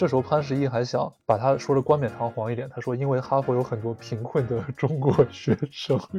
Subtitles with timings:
[0.00, 6.00] 这时候潘石屹还想把他说的冠冕堂皇一点，他说因为哈佛有很多贫困的中国学生。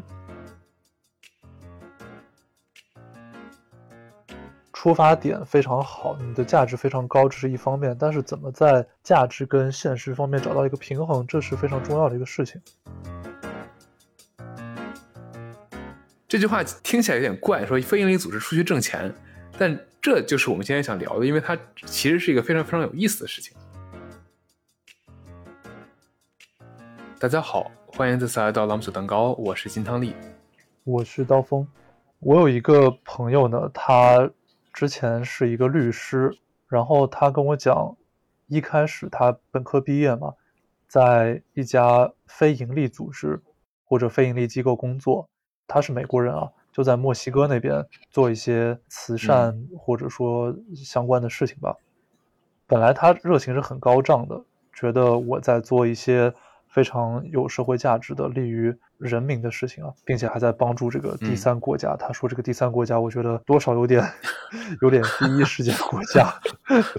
[4.71, 7.97] 出发点非常好，你的价值非常高，这是一方面。
[7.99, 12.61] 但是怎么在价值跟现实方面找到一个平衡，这是非常重要的一个事情。
[16.27, 19.11] 这句话听起来有点怪，说非营利组织出去挣钱，
[19.57, 21.57] 但这就是我们今天想聊的，因为它
[21.87, 23.57] 其实是一个非常非常有意思的事情。
[27.21, 30.15] 大家好，欢迎再次来到朗姆酒蛋糕，我是金汤力，
[30.83, 31.67] 我是刀锋。
[32.17, 34.27] 我有一个朋友呢，他。
[34.73, 36.35] 之前是一个律师，
[36.67, 37.95] 然后他跟我讲，
[38.47, 40.33] 一开始他本科毕业嘛，
[40.87, 43.39] 在一家非营利组织
[43.85, 45.29] 或者非营利机构工作。
[45.67, 51.77] 他是美国人啊，就在墨西哥那边做一些慈善或者说相关的事情吧。
[52.65, 54.43] 本来他热情是很高涨的，
[54.73, 56.33] 觉得我在做一些。
[56.71, 61.97] 非常有社会价值的、利于人民的事情啊，并且还在帮助这个第三国家。
[61.97, 64.01] 他说这个第三国家，我觉得多少有点
[64.81, 66.33] 有点第一世界国家。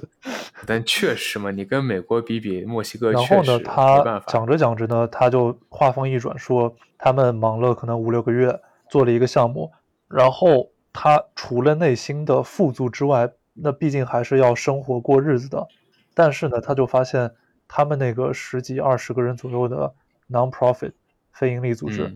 [0.66, 9.72] 但确实嘛，你跟美国比比，墨西哥然后呢，他讲着讲着呢，他就话锋一转，说他们忙了可能五六个月，做了一个项目，
[10.06, 15.66] 然后他除了内心的富足之外，那毕竟还是要生活过日子的。
[16.12, 17.32] 但是呢，他就发现。
[17.74, 19.94] 他们那个十几二十个人左右的
[20.28, 20.92] non-profit
[21.32, 22.14] 非盈利组织，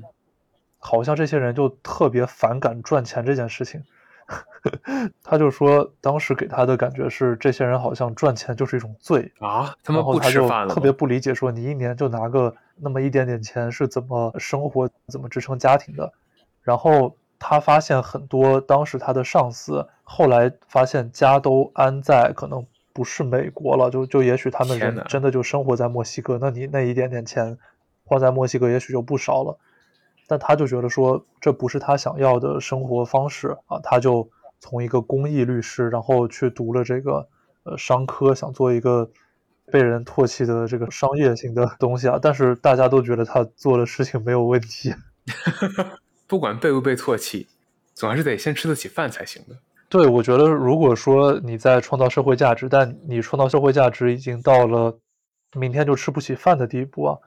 [0.79, 3.83] 好像这些人就特别反感赚钱这件事情。
[5.25, 9.75] 他就说，当时给他的感觉是，这些人好像赚钱就是一种罪啊。
[9.83, 16.13] 他们不吃饭了，特别不理解，说你一年就拿个那么一点点钱，是怎么生活、怎么支撑家庭的？
[16.61, 22.67] 然后他发现很多当时他的上司，后来发现家都安在可能。
[22.97, 27.59] 不是美国了，就就也许他们人真的就生活在墨西哥，那你那一点点钱
[28.05, 29.59] 花在墨西哥，也许就不少了。
[30.27, 37.29] 但他就觉得说这不是他想要的生活方式啊，他就从一个公益律师，然后去读了这个
[37.65, 39.11] 呃商科，想做一个
[39.71, 42.19] 被人唾弃的这个商业性的东西啊。
[42.21, 44.95] 但是大家都觉得他做的事情没有问题，
[46.27, 47.47] 不管被不被唾弃，
[47.93, 49.57] 总还是得先吃得起饭才行的。
[49.89, 54.99] 对，我觉得如果说你在创造社会价值，但你创造社会价值已经到了
[55.55, 57.19] 明天就吃不起饭的地步啊，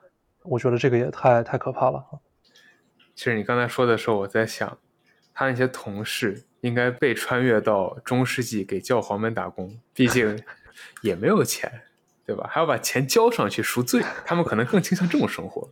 [0.43, 2.03] 我觉得这个也太太可怕了。
[3.15, 4.77] 其实你刚才说的时候，我在想，
[5.33, 10.37] 他那些同事应该被穿越到中世纪给教皇们打工，毕竟
[11.01, 11.83] 也没有钱，
[12.25, 12.49] 对吧？
[12.51, 15.69] 还要把钱交上去赎罪，他们可能更倾向这种生活。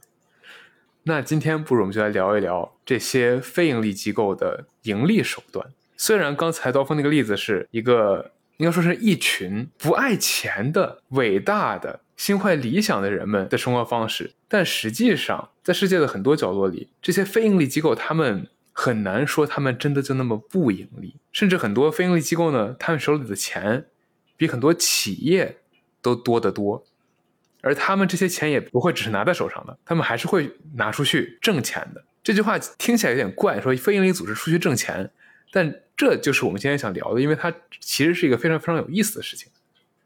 [1.03, 5.65] 那今天不如我们就来聊一聊这些非盈利机构的盈利手段。
[5.97, 23.85] 虽然刚才刀锋那个例子是一个应该说是一群不爱钱的伟大的心怀理想的人们的生活方式，但实际上在世界的很多角落里，这些非盈利机构他们很难说他们真的就那么不盈利，甚至很多非盈利机构呢，他们手里的钱
[24.35, 25.57] 比很多企业
[26.01, 26.85] 都多得多，
[27.61, 32.03] 而他们这些钱也不会只是拿在手上的，他们还是会拿出去挣钱的。
[32.23, 35.11] 这句话听起来有点怪，说非盈利组织出去挣钱。
[35.49, 39.51] 但这就是我们今天想聊的，因为它其实是一个非常非常有意思的事情。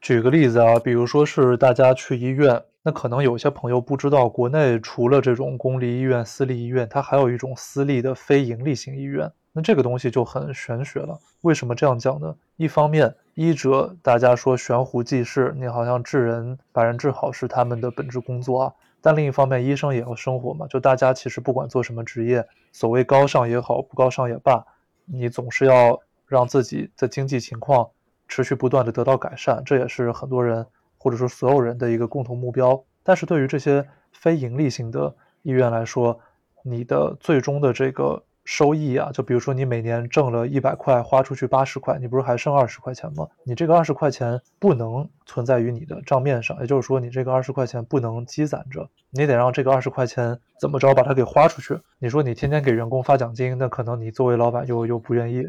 [0.00, 9.30] 举个例子啊，比如说是大家去医院，那可能有些朋友不知道，国内除了这种公立医院、私立医院，它还有一种私立的非盈利性医院。
[9.52, 11.20] 那这个东西就很玄学了。
[11.42, 12.34] 为什么这样讲呢？
[12.56, 18.72] 一方面，医者大家说悬壶济世，你好像治人、把人治好是他们的本职工作啊。
[19.02, 20.66] 但另一方面，医生也要生活嘛。
[20.68, 24.64] 就大家其实不管做什么职业，所谓高尚也好，不高尚也罢。
[25.04, 27.90] 你总是要让自己的经济情况
[28.28, 30.66] 持续不断的得到改善，这也是很多人
[30.98, 32.84] 或者说所有人的一个共同目标。
[33.02, 36.20] 但是对于这些非盈利性的医院来说，
[36.62, 38.22] 你的最终的这个。
[38.44, 43.28] 收益啊，就比如说你每年挣了一百块，花出去八十块，你不是还剩二十块钱吗？
[43.44, 51.78] 你这个二十块钱不能存在于你的账面上，也就是说你这个二十块钱不能积攒着，你得让这个二十块钱怎么着把它给花出去。
[51.98, 55.46] 你说你天天给员工发奖金，那可能你作为老板又又不愿意。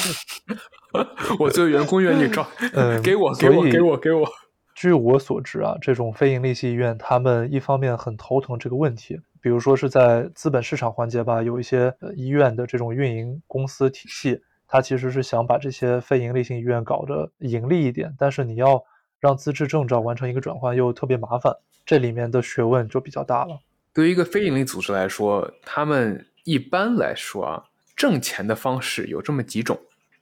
[1.38, 4.28] 我作为员工愿意赚，嗯，给我给我给我给我。
[4.80, 18.82] 据我所知啊，这种非盈利性医院，他们一方面很头疼这个问题，比如说是在资本市场环节吧，有一些医院的这种运营公司体系，它其实是想把这些非盈利性医院搞得盈利一点，但是你要
[19.18, 21.54] 让资质证照完成一个转换又特别麻烦，
[21.84, 23.60] 这里面的学问就比较大了。
[23.92, 29.78] 对于一个非盈利组织来说，他们一般来说啊，挣钱的方式有这么几种，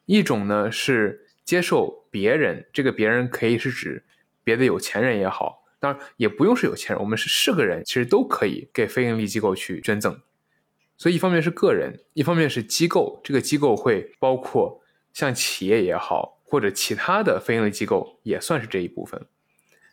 [0.07, 4.03] 一种呢是接受别人，这个别人可以是指。
[4.49, 10.19] 别的有钱人也好，当然也不用是有钱人，我们是是个人，其实都可以给非营利机构去捐赠。
[10.97, 14.81] 所以一方面是个人，一方面是机构，这个机构会包括
[15.13, 19.27] 像企业也好，或者其他的非营利机构也算是这一部分。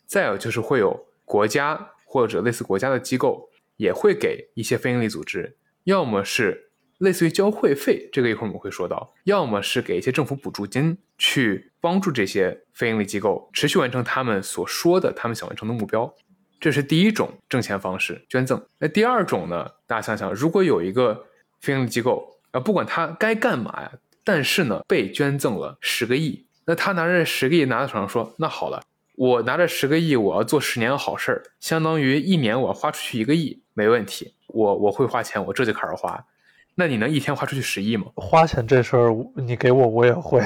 [0.05, 16.13] 再有就是会有国家或者类似国家的机构也会给一些非营利组织，要么是类似于交会费，这个一会儿我们会说到，要么是给一些政府补助金，去帮助这些非营利机构持续完成他们所说的他们想完成的目标。
[16.59, 18.65] 这是第一种挣钱方式，捐赠。
[18.79, 19.69] 那第二种呢？
[19.85, 21.25] 大家想想，如果有一个
[21.59, 23.91] 非营利机构啊，不管他该干嘛呀，
[24.23, 28.81] 但是呢被捐赠了十个亿，那他拿着十个亿拿到手上说：“那好了，
[29.15, 36.25] 我拿着十个亿，我要做十年的好事儿，相当于一年我要花出去一个亿，没问题，我我会花钱，我这就开始花。
[36.75, 38.07] 那你能一天花出去十亿吗？
[38.15, 40.41] 花钱这事儿，你给我我也会。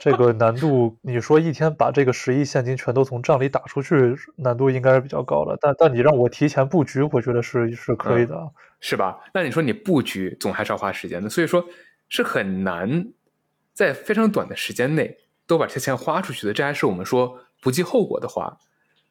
[0.00, 5.56] 这个难度，你说一天把这个十亿现金全都从账里打出去，难度应该是比较高的。
[5.60, 8.50] 但但你让我提前布局，我觉得是是可以的，
[8.80, 9.18] 是吧？
[9.32, 11.64] 那你说你布局总还是要花时间的，所以说
[12.08, 13.08] 是很难
[13.72, 15.16] 在非常短的时间内
[15.46, 16.52] 都把这些钱花出去的。
[16.52, 18.58] 这还是我们说不计后果的花。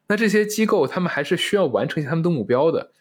[0.07, 2.91] 那这些机构他们还是需要完成一下他们的目标的。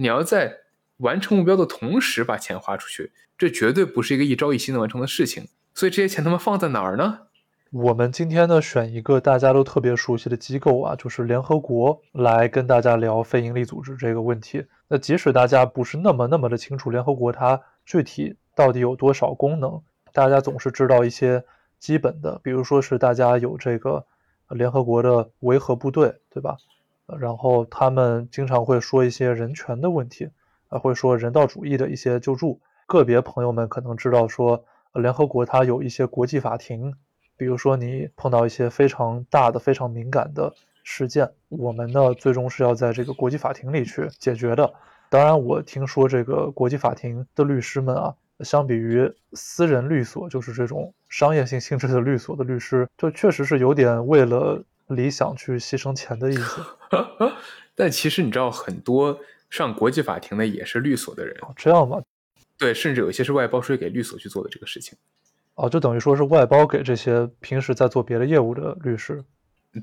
[0.00, 0.60] 你要在
[0.96, 5.48] 完成目标的同时把钱花出去，这绝对不是一个一朝一夕能完成的事情。
[5.74, 7.26] 所以这些钱他们放在哪儿呢？
[7.70, 14.64] 我们今天呢，选一个大家都特别熟悉的机构啊，就是联合国，来跟大家聊非营利组织这个问题。
[14.88, 19.82] 那即使大家不是那么那么的清楚联合国它具体到底有多少功能，
[20.14, 21.44] 大家总是知道一些
[21.78, 24.06] 基本的，比如说是大家有这个
[24.48, 26.56] 联合国的维和部队，对吧？
[27.18, 30.30] 然后他们经常会说一些人权的问题，
[30.68, 32.60] 啊，会说人道主义的一些救助。
[32.86, 34.64] 个别朋友们可能知道说，
[34.94, 36.94] 联合国它有一些国际法庭。
[37.36, 40.52] 比如说，你碰到一些非常大的、非常敏感的
[40.84, 44.70] 事件，我们呢最终是要在这个国际法庭里去解决的。
[45.08, 54.62] 当然，我听说这个国际法庭的律师们啊，相比于私人律所，就是这种商业性性质的律所的律师，就确实是有点为了
[54.94, 56.60] 理想去牺牲钱的意思。
[57.74, 62.02] 但其实你知道，很多上国际法庭的也是律所的人，这样吗？
[62.58, 64.98] 对，甚至有一些是外包税给律所去做的这个事情。
[65.54, 69.24] 哦，就等于说是外包给这些平时在做别的业务的律师。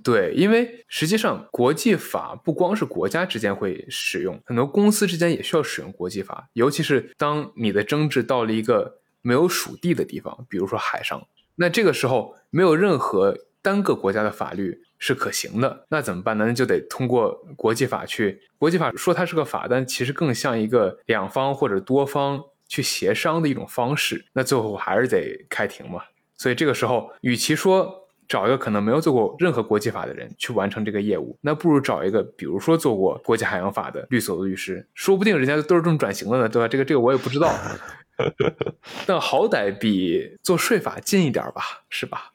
[0.03, 6.49] 对，因为实际上国际法不光是国家之间会使用，很多公司之间也需要使用国际法。
[6.53, 11.25] 尤其是当你的争执到了一个没有属地的地方，比如说海上，
[11.55, 16.45] 那这个时候没有任何单个国家的法律是可行的，那怎么办呢？
[16.45, 18.41] 那就得通过国际法去。
[18.57, 22.43] 国际法说它是个法，但其实更像一个两方或者多方。
[22.69, 26.01] 去协商的一种方式，那最后还是得开庭嘛。
[26.35, 36.67] 所以这个时候，与其说找一个可能没有做过任何国际法的人去完成这个业务，那不如找一个，比如说做过国际海洋法的律所的律师，说不定人家都是这么转型的呢，对吧？
[36.67, 37.53] 这个这个我也不知道，
[39.07, 42.33] 但好歹比做税法近一点吧，是吧？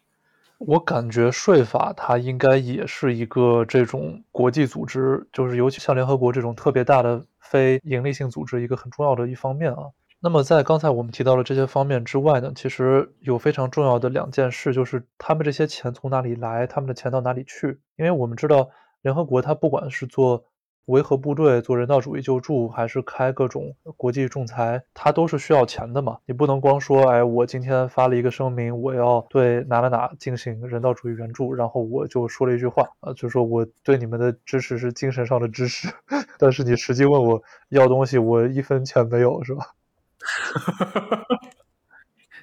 [0.67, 9.91] 我感觉税法它应该也是一个这种国际组织，就是尤其像联合国这种特别大的非盈利性组织，一个很重要的一方面啊。
[10.21, 17.81] 那么，在刚才我们提到了这些方面之外呢，其实有非常重要的两件事，就是他们这些钱从哪里来，他们的钱到哪里去？
[17.97, 18.71] 因为我们知道，
[19.03, 20.45] 联合国它不管是做
[20.87, 26.19] 维和部队、做人道主义救助，还是开各种国际仲裁，它都是需要钱的嘛。
[26.27, 35.89] 你不能光说，哎，我今天发了一个声明，我要对哪哪哪进行人道主义援助，然后我就说了一句话，啊，就说我对你们的支持是精神上的支持，
[36.39, 39.75] 但是你实际问我要东西，我一分钱没有，是吧？
[40.19, 41.41] 哈哈哈！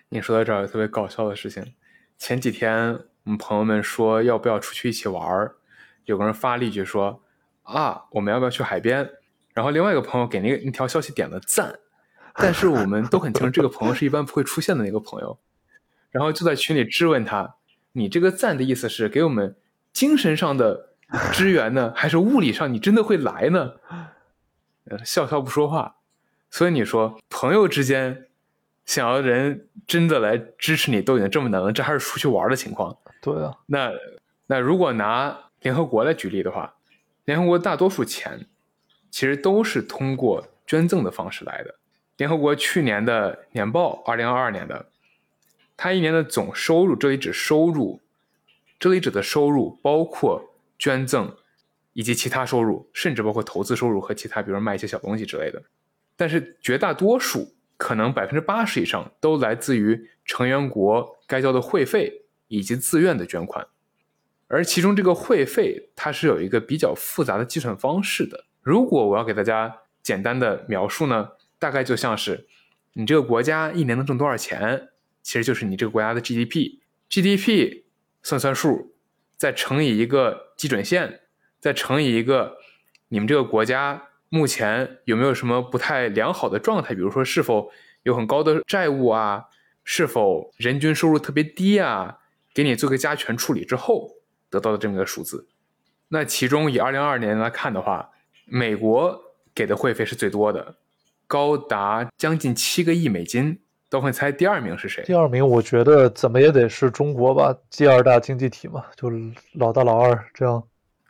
[0.10, 1.74] 你说到这儿，有特别搞笑的事情。
[2.18, 5.56] 前几天我们朋友们说要不要出去一起玩儿，
[6.06, 7.22] 有个人发了一句说
[7.72, 9.10] ：“啊，我们要不要去海边？”
[9.54, 11.80] 然后另外一个朋友给那个那条消息点了赞。
[12.36, 15.38] 但是我们都很清楚，这个朋友是一般不会出现的那个朋友。
[16.10, 17.56] 然后就在群里质问他
[17.94, 19.56] ：“你这个赞的意思是给我们
[19.92, 20.90] 精神上的
[21.34, 23.74] 支援呢， 还是物理上你真的会来呢？”
[25.04, 25.98] 笑笑不说话。
[26.50, 28.28] 所以你说朋友之间
[28.86, 32.98] 想要人真的来支持你都已经这么难了，这还是出去玩的情况。
[33.22, 33.92] 对啊，那
[34.48, 36.74] 那如果拿联合国来举例的话，
[37.30, 38.48] 联合国大多数钱
[39.12, 41.76] 其实都是通过捐赠的方式来的。
[42.18, 44.88] 联合国去年的年报，二零二二年的，
[45.78, 48.02] 它一年的总收入，这里指收入，
[48.80, 51.36] 这里指的收入包括捐赠
[51.94, 55.62] 以及其他收入，甚至包括投资收入和其他，比如卖一些小东西之类的。
[56.18, 63.68] 但是绝大多数，可能百分之八十以上都来自于成员国该交的会费以及自愿的捐款。
[64.52, 68.46] 而其中这个会费，它是有一个比较复杂的计算方式的。
[68.64, 71.30] 如果我要给大家简单的描述呢，
[71.60, 72.48] 大概就像是
[72.94, 74.90] 你这个国家一年能挣多少钱，
[75.22, 77.84] 其实就是你这个国家的 GDP，GDP
[78.24, 78.96] 算算数，
[79.38, 81.20] 再乘以一个基准线，
[81.60, 82.58] 再乘以一个
[83.10, 89.46] 你们这个国家目前有没有什么不太良好的状态，比如说是否有很高的债务啊，
[89.84, 92.18] 是否人均收入特别低啊，
[92.52, 94.16] 给你做个加权处理之后。
[94.50, 95.48] 得到的这么一个数字，
[96.10, 98.10] 那其中以二零二二年来看的话，
[98.46, 99.22] 美国
[99.54, 100.76] 给的会费是最多的，
[101.28, 103.60] 高达将近七个亿美金。
[103.92, 105.04] 都会猜第二名是谁？
[105.04, 109.12] 第二名我觉得怎么也得是中国吧，第二大经济体嘛，就
[109.54, 110.64] 老大老二这样。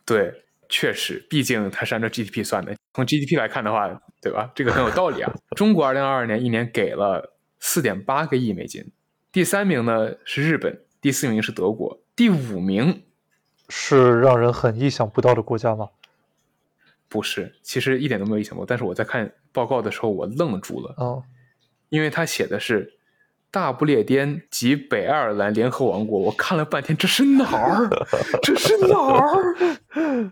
[0.05, 0.33] 对，
[0.69, 2.73] 确实，毕竟它是按照 GDP 算的。
[2.93, 3.89] 从 GDP 来看的话，
[4.21, 4.49] 对吧？
[4.55, 5.29] 这个很有道理啊。
[5.57, 8.89] 中国二零二二年一年给了四点八个亿美金。
[9.29, 13.03] 第三名呢是日本，第四名是德国，第五名。
[13.69, 15.89] 是让人很意想不到的国家吗？
[17.07, 18.65] 不是，其实一点都没有意想不到。
[18.67, 20.93] 但是我在看报告的时候，我愣住了。
[20.97, 21.23] 哦，
[21.89, 22.93] 因为他写的是
[23.49, 26.19] 大不列颠及北爱尔兰联合王国。
[26.19, 27.89] 我看了半天，这是哪儿？
[28.43, 29.55] 这是哪儿？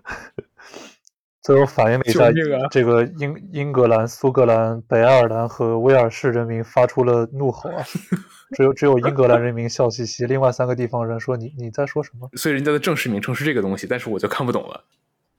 [1.48, 2.30] 最后反映了一下，
[2.70, 7.86] 这个英英格兰、苏格兰、北爱尔兰和威尔士人民发出了怒吼啊！
[8.58, 14.84] 只有只有英格兰人民笑嘻嘻，另外三个地方人说：“你你在说什么？”所以人家的正式名称是这个东西，但是我就看不懂了。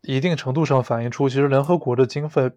[0.00, 2.52] 一定程度上反映出，其实联合国的经费，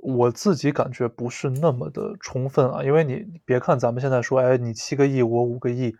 [0.00, 2.84] 我自己感觉不是那么的充分啊。
[2.84, 5.96] 因为你别看咱们现在说，哎，你七个亿，我五个亿，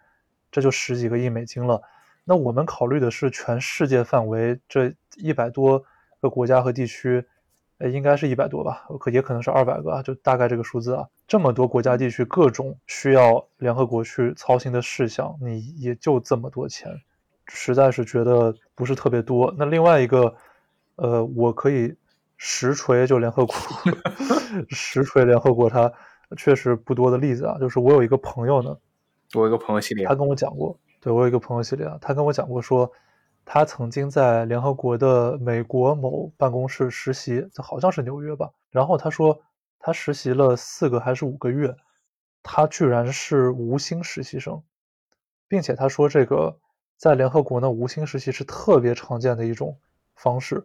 [0.53, 1.81] 这就十几个亿美金了。
[2.27, 5.83] 那我们考虑的是全世界范围这一百多。
[6.21, 7.25] 个国家和地区，
[7.79, 11.09] 呃，应该是一百多吧，可也可能是二百个，就大概这个数字啊。
[11.27, 16.93] 这么多国家地区，各种需要联合国去操心的事项，你也就这么多钱，
[17.47, 19.55] 实在是觉得不是特别多。
[19.57, 20.35] 那另外一个，
[20.97, 21.95] 呃，我可以
[22.37, 23.55] 实锤就联合国，
[24.69, 25.91] 实锤联合国，它
[26.37, 27.57] 确实不多的例子啊。
[27.59, 28.77] 就是我有一个朋友呢，
[29.35, 32.93] 我有一个朋友系列，他跟我讲过，对我有一个朋友系列啊，他跟我讲过说。
[33.45, 38.51] 他曾经在联合国的美国某办公室实习，这好像是纽约吧。
[38.71, 39.43] 然后他说，
[39.79, 41.75] 他实习了四个还是五个月，
[42.43, 44.63] 他居然是无薪实习生，
[45.49, 46.59] 并且他说，这个
[46.97, 49.77] 在联合国呢，无薪实习是特别常见的一种
[50.15, 50.65] 方式。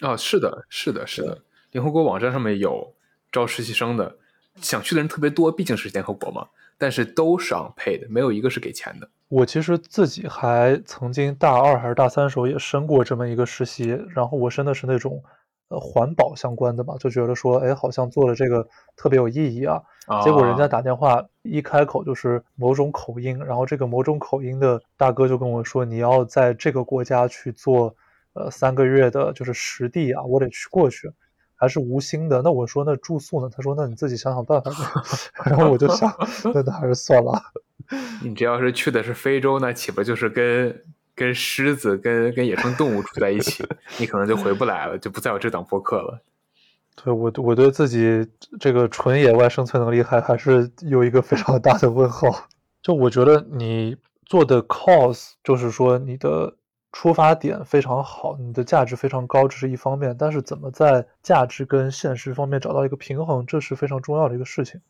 [0.00, 2.94] 啊，是的，是的，是的，联合国网站上面有
[3.32, 4.18] 招实习生的，
[4.56, 6.48] 想去的人特别多，毕竟是联合国嘛。
[6.80, 9.06] 但是都是 unpaid，没有一个是给钱的。
[9.28, 15.22] 我其实自己还曾经大二还是大三时候也申过这么一个实习，然后我申的是那种
[15.68, 19.82] 呃环保相关的嘛，就觉得说哎好像做了这个特别有意义啊。
[20.24, 27.94] 结果人家打电话一开口就是某种口音，然后这个某种口音的大哥就跟我说你要在这个国家去做
[28.32, 31.12] 呃三个月的就是实地啊，我得去过去。
[31.60, 33.50] 还是无薪的，那我说那住宿呢？
[33.54, 34.72] 他说那你自己想想办法。
[35.44, 36.10] 然后我就想，
[36.54, 37.38] 那那还是算了。
[38.24, 43.62] 你这要是去的是非洲，那岂不就是跟跟狮子、跟跟野生动物住在一起？
[43.98, 46.22] 你可能就回不来了，就不再有这档播客了。
[47.04, 48.26] 对我，我对自己
[48.58, 52.48] 这个纯野外生存能力还还是有一个非常大的问号。
[52.82, 56.56] 就我觉得你做的 cause，就是说你的。
[56.92, 60.16] 出发点非常好，你的价值非常高，这是一方面。
[60.18, 64.80] 但是怎么在价值跟现实方面找到一个平衡，这是非常重要的一个事情。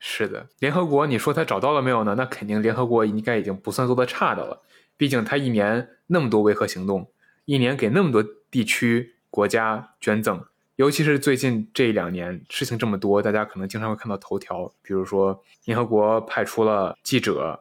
[0.00, 2.16] 是的，联合国，你说他找到了没有呢？
[2.16, 4.60] 那肯定联合国应该已经不算做的差的了。
[4.96, 7.08] 毕竟他一年那么多维和行动，
[7.44, 10.44] 一年给那么多地区国家捐赠，
[10.74, 17.60] 尤其是最近这两年事情这么多，大家可能经常会看到头条，比如说联合国派出了记者，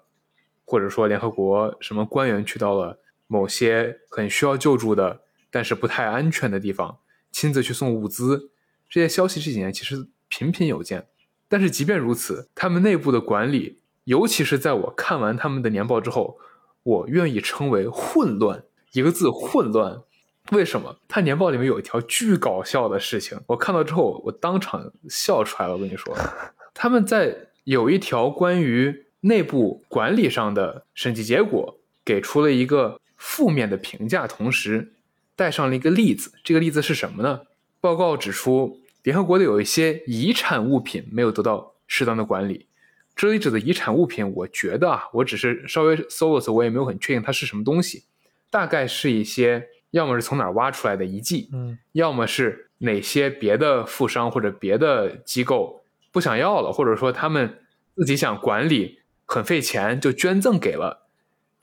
[0.66, 2.98] 或者说联合国什么官员去到了。
[3.34, 7.00] 某些很需要救助的，但是不太安全的地方，
[7.32, 8.52] 亲自去送物资，
[8.88, 11.08] 这些消息这几年其实频频有见。
[11.50, 16.38] 但是即便如此，他们内部的管理，尤其是在我看完他们的年报之后，
[16.84, 20.04] 我愿意称为混乱，一个字混乱。
[20.52, 20.98] 为什么？
[21.08, 25.74] 他年报里面有一条巨搞笑的事情，我看到之后我当场笑出来了。
[25.74, 26.16] 我跟你说，
[26.76, 33.00] 他们在有一条关于内部管理上的审计结果，给出了一个。
[33.24, 34.96] 负面的评价，同时
[35.34, 36.34] 带上了一个例子。
[36.44, 37.44] 这个例子是什么呢？
[37.80, 42.68] 报告指出，联合国的有一些遗产物品没有得到适当的管理。
[43.16, 48.04] 这里指的遗产物品，我觉得啊，我只是稍微搜了搜，我也没有很确定它是什么东西。
[48.50, 57.60] 大概是一些要么是从哪儿挖出来的遗迹，嗯，要么是哪些别的富商或者别的机构不想要了，或者说他们
[57.96, 61.03] 自己想管理很费钱，就捐赠给了。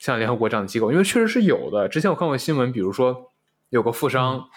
[0.01, 1.87] 像联合国这样的机构，因为确实是有的。
[1.87, 3.31] 之前我看过新闻，比如说
[3.69, 4.49] 有个富商，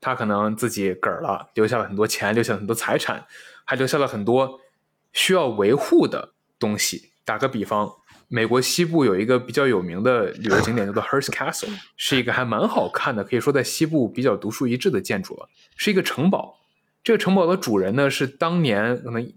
[0.00, 3.24] 他可能自己嗝儿了，留下了很多钱，留下了很多财产，
[3.64, 4.58] 还留下了很多
[5.12, 7.12] 需要维护的东西。
[7.24, 7.88] 打个比方，
[8.26, 16.58] 美国西部有一个比较有名的旅游景点叫做 Hearst Castle， 是一个还蛮好看的，可以说在西部比较独树一帜的建筑了，是一个城堡。
[17.04, 19.32] 这个城堡的主人呢，是当年可能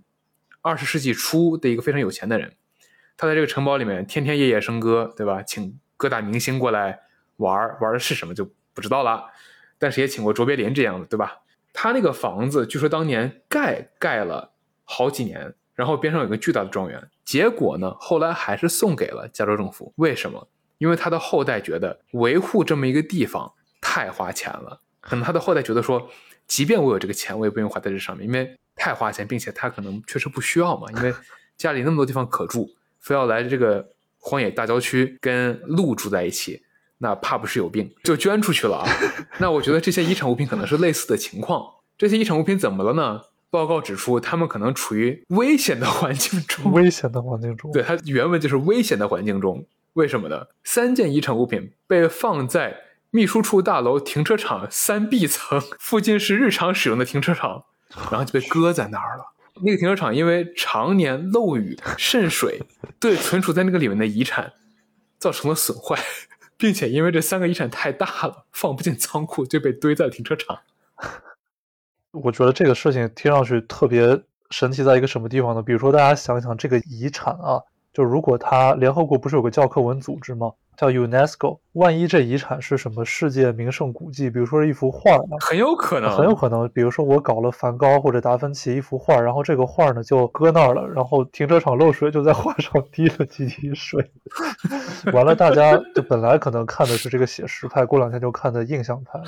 [0.63, 2.55] 二十世纪初的一个非常有钱的人。
[3.21, 5.43] 他在这个城堡里面天天夜夜笙歌，对吧？
[5.43, 7.01] 请各大明星过来
[7.35, 9.25] 玩玩的是什么就不知道了。
[9.77, 11.41] 但是也请过卓别林这样的，对吧？
[11.71, 14.53] 他那个房子据说当年盖盖了
[14.85, 17.11] 好几年，然后边上有个巨大的庄园。
[17.23, 19.93] 结果呢，后来还是送给了加州政府。
[19.97, 20.47] 为什么？
[20.79, 24.81] 因为他的后代觉得维护这么一个地方太花钱了。
[24.99, 26.09] 可能他的后代觉得说。
[26.47, 30.87] 即便我有这个钱，我也不用花在这上面，因为太花钱，并且他可能确实不需要嘛。
[30.91, 31.13] 因为
[31.55, 32.69] 家里那么多地方可住，
[33.01, 33.85] 非要来这个
[34.19, 36.61] 荒野大郊区跟鹿住在一起，
[36.99, 38.87] 那怕不是有病，就捐出去了啊。
[39.39, 41.61] 那我觉得这些遗产物品可能是类似的情况。
[41.97, 43.21] 这些遗产物品怎么了呢？
[43.49, 46.71] 报告指出，他们可能处于危险的环境中。
[46.71, 49.65] 危险的环境中，对它原文就是危险的环境中。
[49.93, 50.47] 为什么呢？
[50.63, 52.83] 三件遗产物品被放在。
[53.13, 57.65] 秘书处大楼停车场三 B 层附近是日常使用的停车场，
[58.09, 59.30] 然后就被搁在那儿了。
[59.63, 62.61] 那个停车场因为常年漏雨渗水，
[62.99, 64.53] 对存储在那个里面的遗产
[65.17, 65.97] 造成了损坏，
[66.57, 70.59] 并且因为这三个遗产太大了，放不进仓库，就被堆在了停车场。
[72.11, 75.61] 我觉得这个事情听上去特别神奇，在一个什么地方呢？
[75.61, 77.61] 比如说，大家想一想，这个遗产啊，
[77.93, 80.51] 就如果它联合国不是有个教科文组织吗？
[80.81, 85.37] 叫 UNESCO，万一这遗产是什么世界名胜古迹，比如说是一幅画呢？
[85.39, 86.67] 很有可能，很有可能。
[86.69, 94.11] 比如说我搞了梵高或者达芬奇一幅画，然后这个画呢就搁那儿了，然后停车场漏水就在画上滴了几滴水，
[95.13, 99.25] 完了大家就本来可能看的是这个写实派，过两天就看的印象派了。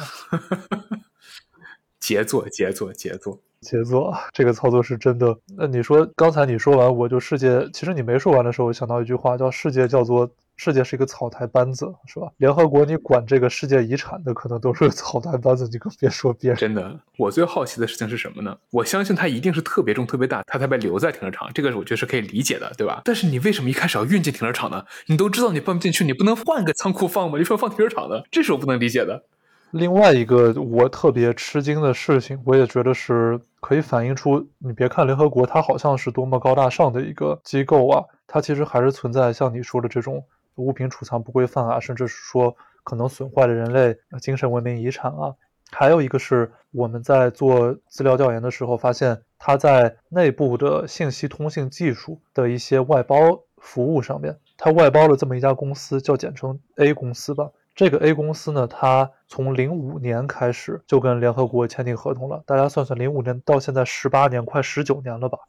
[2.01, 4.11] 杰作，杰作，杰作，杰作！
[4.33, 5.37] 这个操作是真的。
[5.55, 10.27] 那你说刚才你说完，我就世界，其实你没说完的时候，我想到一句话，叫世界叫做。
[10.55, 12.27] 世界是一个草台班子，是吧？
[12.37, 16.57] 联合国你管这个世界遗产的，可能都是草台班子，你更别说别人。
[16.57, 18.55] 真的，我最好奇的事情是什么呢？
[18.71, 21.49] 我相信它一定是特别重、特别大，它才被留在停车场。
[21.53, 23.01] 这个我觉得是可以理解的，对吧？
[23.03, 24.85] 但是你为什么一开始要运进停车场呢？
[25.07, 27.37] 你都知道你放不进去，你不能换个仓库放吗？
[27.37, 28.23] 你说放停车场的？
[28.31, 29.23] 这是我不能理解的。
[29.71, 40.23] 另外一个我特别吃惊的事情，我也觉得是可以反映出，你别看联合国它好像是多么高大上的一个机构啊，它其实还是存在像你说的这种。
[40.55, 45.33] 物品储藏不规范啊，甚至是说可能损坏了人类精神文明遗产啊。
[45.71, 53.17] 还有一个是我们在做资料调研的时候发现，它在内部的信息通信技术的一些外包
[53.57, 57.49] 服务上面，它外包了这么一家公司，叫简称 A 公司吧。
[57.73, 62.43] 这个 A 公司呢，它从零五年开始就跟联合国签订合同了。
[62.45, 65.39] 大家算算，零五年到现在十八年，快十九年了吧？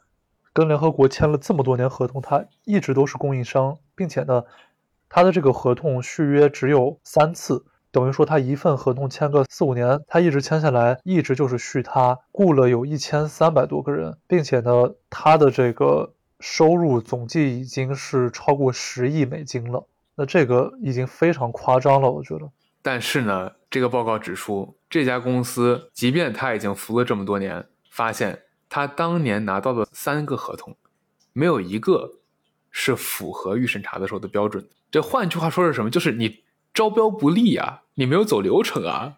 [0.55, 4.43] 跟联合国签了这么多年合同，它一直都是供应商，并且呢。
[5.15, 19.87] 他的这个合同续约只有三次，等于说他一份合同签个四五年，他一直签下来，一直就是续他雇了有一千三百多个人，并且呢，他的这个收入总计已经是超过十亿美金了。
[20.17, 22.51] 那这个已经非常夸张了，我觉得。
[22.83, 30.75] 但是呢，这个报告指出，这家公司即便他已经服了这么多年，发现他当年拿到的三个合同，
[31.33, 32.15] 没有一个
[32.77, 34.67] 是符合预审查的时候的标准。
[34.91, 35.89] 这换句话说是什么？
[35.89, 36.43] 就是你
[36.75, 39.15] 招标不利啊，你没有走流程啊。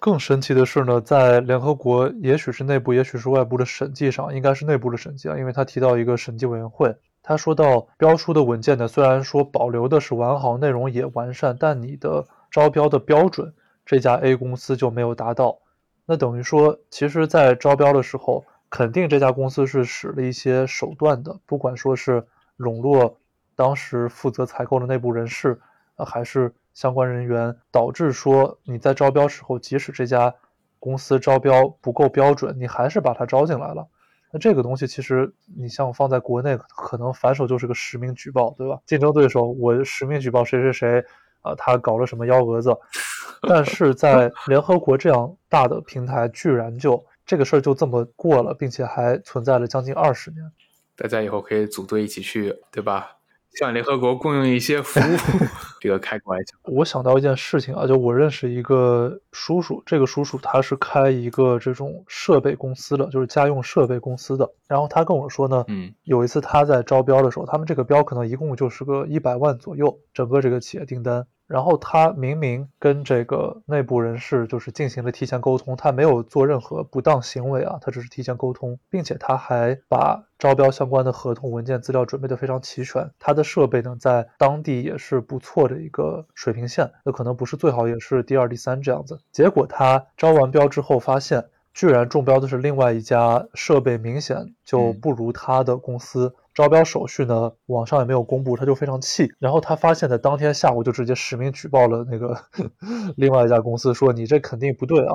[0.00, 6.92] 更神奇的是呢，在联合国，也许是内部，也许是外部的审计上，应该是内部的审计啊，因为他提到一个审计委员会，
[7.22, 13.54] 他说到标书的文件呢，虽然说保留的是完好，内容也完善，但你的招标的标准，
[13.86, 15.60] 这家 A 公司就没有达到。
[16.04, 22.26] 那等于说，其实，在招标的时候，肯定这家公司是使了一些手段的，不管说是
[22.62, 23.18] 笼络。
[23.54, 25.60] 当时负责采购的内部人士，
[25.96, 30.34] 呃，还是相关人员，导致说你在招标时候，即使这家
[30.78, 33.86] 公司招标不够标准，你还是把它招进来了。
[34.32, 38.80] 那这个东西其实你像放在国内，可能反手就是个实名举报，对吧？
[38.86, 41.04] 竞争对手我实名举报谁谁谁，
[41.42, 42.74] 啊，他搞了什么幺蛾子。
[43.42, 50.50] 但是在联合国这样大的平台，居然就这个事儿就这么过了，并且还存在了将近二十年。
[50.96, 53.18] 大家以后可以组队一起去，对吧？
[53.58, 55.16] 向联合国供应一些服务，
[55.78, 56.56] 这个开个玩笑。
[56.62, 64.50] 我想到一件事情啊，就我认识一个叔叔，这个叔叔他是开一个这种设备公司的，就是家用设备公司的。
[64.66, 71.26] 然后他跟我说呢，嗯有一次他在招标的时候，他们这个标可能一共就是个一百万左右，整个这个企业订单。
[71.46, 83.10] 然后他明明跟这个内部人士就是进行了提前沟通，他没有做任何不当行为啊，他只是提前沟通，并且他还把招标相关的合同文件资料准备的非常齐全。
[83.18, 89.20] 他的设备呢，在当地也是不错的一个水平线，那可能不是最好，也是第二、第三这样子。
[89.30, 91.46] 结果他招完标之后发现。
[91.74, 96.34] 居然中标的是另外一家设备，明显就不如他的公司。
[96.54, 99.32] 招标手续呢，网上也没有公布，他就非常气。
[99.38, 102.36] 然后他发现，在当天下午就直接实名举报了那个
[103.16, 105.14] 另外一家公司，说你这肯定不对啊。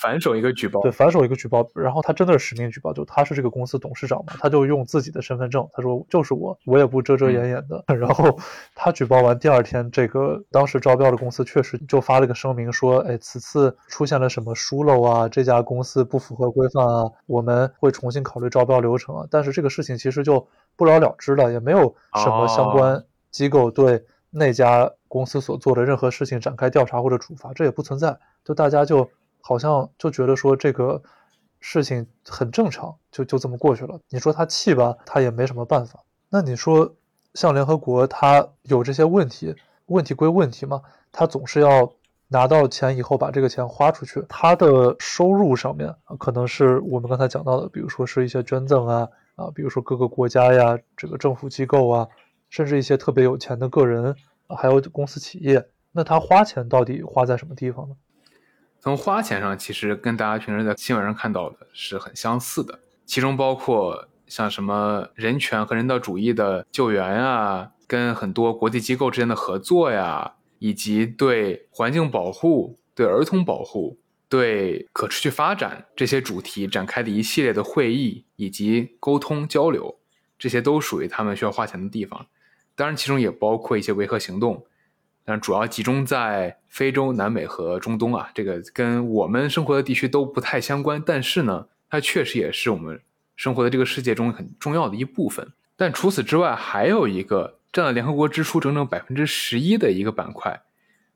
[0.00, 7.82] 反手一个举报，对，反手一个举报，然后他真的是实名举报，就他是这个公司董事长嘛，他就用自己的身份证，他说就是我，我也不遮遮掩掩的。
[7.96, 8.38] 然后
[8.76, 19.26] 他举报完第二天，这个当时招标的公司确实就发了个声明说，哎，此次出现了什么疏漏啊，这家公司不符合规范啊，我们会重新考虑招标流程啊。
[19.28, 29.10] 但是这个事情其实就不了了之了，也没有什么相关机构对那家公司所做的任何事情展开调查或者处罚，这也不存在，就大家就。
[29.40, 31.02] 好像就觉得说这个
[31.60, 33.98] 事情很正常，就就这么过去了。
[34.08, 36.04] 你说他气吧，他也没什么办法。
[36.28, 36.94] 那你说
[37.34, 41.92] 像联合国，他有这些问题，问题归问题嘛，他总是要
[42.28, 44.24] 拿到钱以后把这个钱花出去。
[44.28, 52.08] 他的收入上面可能是我们刚才讲到的，比如说是一些捐赠啊啊，比如说各个国家呀，这个政府机构啊，
[52.50, 54.14] 甚至一些特别有钱的个人，
[54.48, 55.68] 还有公司企业。
[55.90, 57.96] 那他花钱到底花在什么地方呢？
[58.80, 79.98] 从花钱上，其实跟大家平时在新闻上看到的是很相似的，其中包括像什么人权和人道主义的救援啊，跟很多国际机构之间的合作呀，以及对环境保护、对儿童保护、对可持续发展这些主题展开的一系列的会议以及沟通交流，
[80.38, 82.26] 这些都属于他们需要花钱的地方。
[82.76, 84.64] 当然，其中也包括一些维和行动。
[85.28, 91.02] 但主要集中在非洲、南美和中东啊，这个跟我们生活的地区都不太相关。
[91.04, 92.98] 但是呢，它确实也是我们
[93.36, 95.52] 生活的这个世界中很重要的一部分。
[95.76, 100.62] 但除此之外，还有一个占了联合国支出整整百分之十一的一个板块，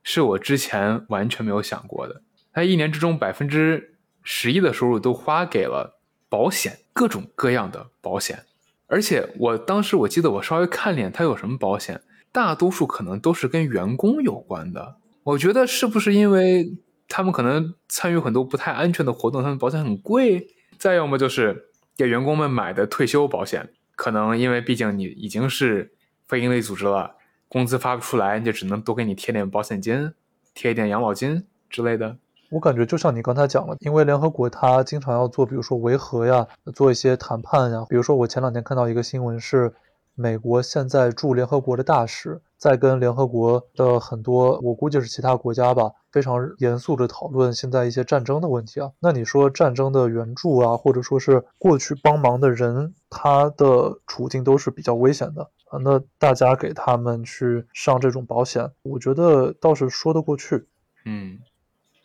[0.02, 2.20] 是我之前完全没有想过的。
[2.52, 5.98] 它一年之中百分之十一的收入都花给了
[6.28, 8.44] 保险，各种各样的保险。
[8.88, 12.02] 而且我当时我记得我稍微看脸，它有什么保险。
[12.32, 20.48] 大多数可能都是跟员工有关的，我觉得是不是因为他们可能参与很多不太安全的活动，他们保险很贵？
[20.78, 25.92] 再要么就是给员工们买的退休保险，可能因为毕竟你已经是
[26.26, 27.16] 非营利组织了，
[27.48, 30.14] 工资发不出来，就只能多给你贴点保险金，
[30.54, 32.16] 贴一点养老金之类的。
[32.48, 39.74] 我感觉就像你刚才讲了，因为联合国它经常要做，比如说维和呀，做一些谈判呀，比如说我前两天看到一个新闻是。
[40.14, 48.90] 美国现在驻联合国的大使在跟联合国的很多，我估计是其他国家吧，非常严肃的讨论现在一些战争的问题啊。
[49.00, 55.78] 那你说战争的援助啊，或者说是过去帮忙的人，他的处境都是比较危险的啊。
[55.82, 60.66] 那大家给他们去上这种保险，我觉得倒是说得过去。
[61.04, 61.38] 嗯，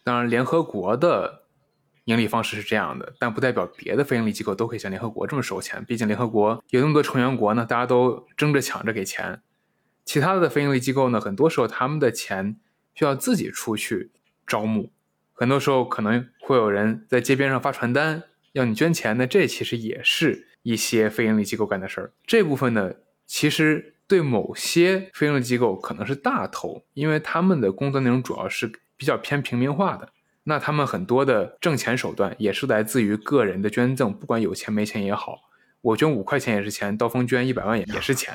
[0.04, 1.47] 当然，联合国的。
[2.08, 5.84] 盈利方式是这样的，但不代表别的非盈利机构都可以像联合国这么收钱。
[5.84, 9.41] 毕竟联合国有那么多成员国呢，大家都争着抢着给钱。
[10.06, 12.56] 其他的非盈利机构呢，很多时候他们的钱
[12.96, 14.12] 需要自己出去
[14.46, 14.89] 招募，
[15.34, 19.17] 很多时候可能会有人在街边上发传单要你捐钱。
[19.17, 22.13] 那这其实也是一些非盈利机构干的事儿。
[22.26, 22.93] 这部分呢，
[23.26, 30.10] 其实对某些非盈利机构可能是大头，因为他们的工作内容主要是比较偏平民化的。
[30.50, 35.42] 那他们很多的挣钱手段也是来自于个人的捐赠，不管有钱没钱也好，
[35.82, 38.34] 我捐五块钱也是钱，刀锋捐一百万也也是钱。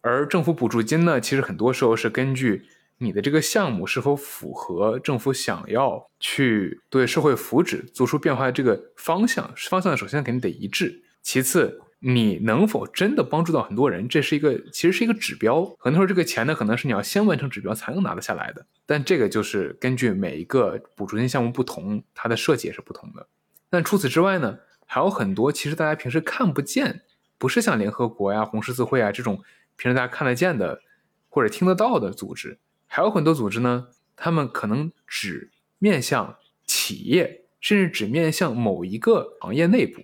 [0.00, 2.64] 而政府补助金呢，其实很多时候是根据
[2.96, 11.82] 你的这个项目是否符合政府想要去对社会福祉做出变化的这个方向，方向首先肯定得一致，其次。
[12.02, 14.08] 你能否真的帮助到很多人？
[14.08, 15.64] 这是一个，其实是一个指标。
[15.78, 18.64] 很多时候，这个钱呢，可能是你要先完成指标才能拿得下来的。
[18.86, 23.26] 但这个就是根据每一个补助金项目不同，它的设计也是不同的。
[23.68, 27.02] 但除此之外呢，还有很多其实大家平时看不见，
[27.36, 29.42] 不是像联合国呀、红十字会啊这种
[29.76, 30.80] 平时大家看得见的
[31.28, 32.58] 或者听得到的组织。
[32.86, 40.02] 还有很多组织呢，他们可能只面向企业，甚至只面向某一个行业内部。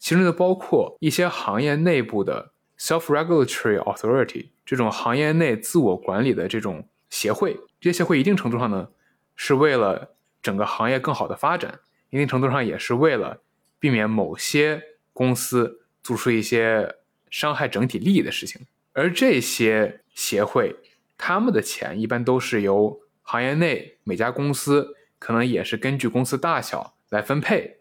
[0.00, 8.88] 其中就包括一些行业内部的 self-regulatory authority 这种行业内自我管理的这种协会，这些协会一定程度上呢，
[9.36, 13.42] 是为了整个行业更好的发展，一定程度上也是为了
[13.78, 14.82] 避免某些
[15.12, 16.96] 公司做出一些
[17.30, 18.62] 伤害整体利益的事情。
[18.92, 20.74] 而这些协会，
[21.18, 27.79] 他们的钱一般都是由行业内每家公司，可能也是根据公司大小来分配，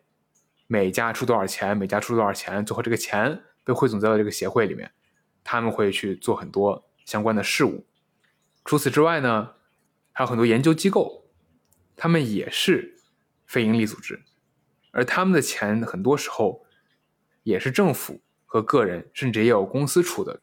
[0.71, 4.91] 每家出多少钱，每家出多少钱，最后这个钱被汇总在了这个协会里面，
[5.43, 7.87] 他们会去做很多相关的事务。
[8.63, 9.53] 除此之外呢，
[10.11, 11.25] 还有很多研究机构，
[11.97, 12.97] 他们也是
[13.47, 14.21] 非营利组织，
[14.91, 16.63] 而他们的钱很多时候
[17.41, 20.39] 也是政府和个人，甚至也有公司出的。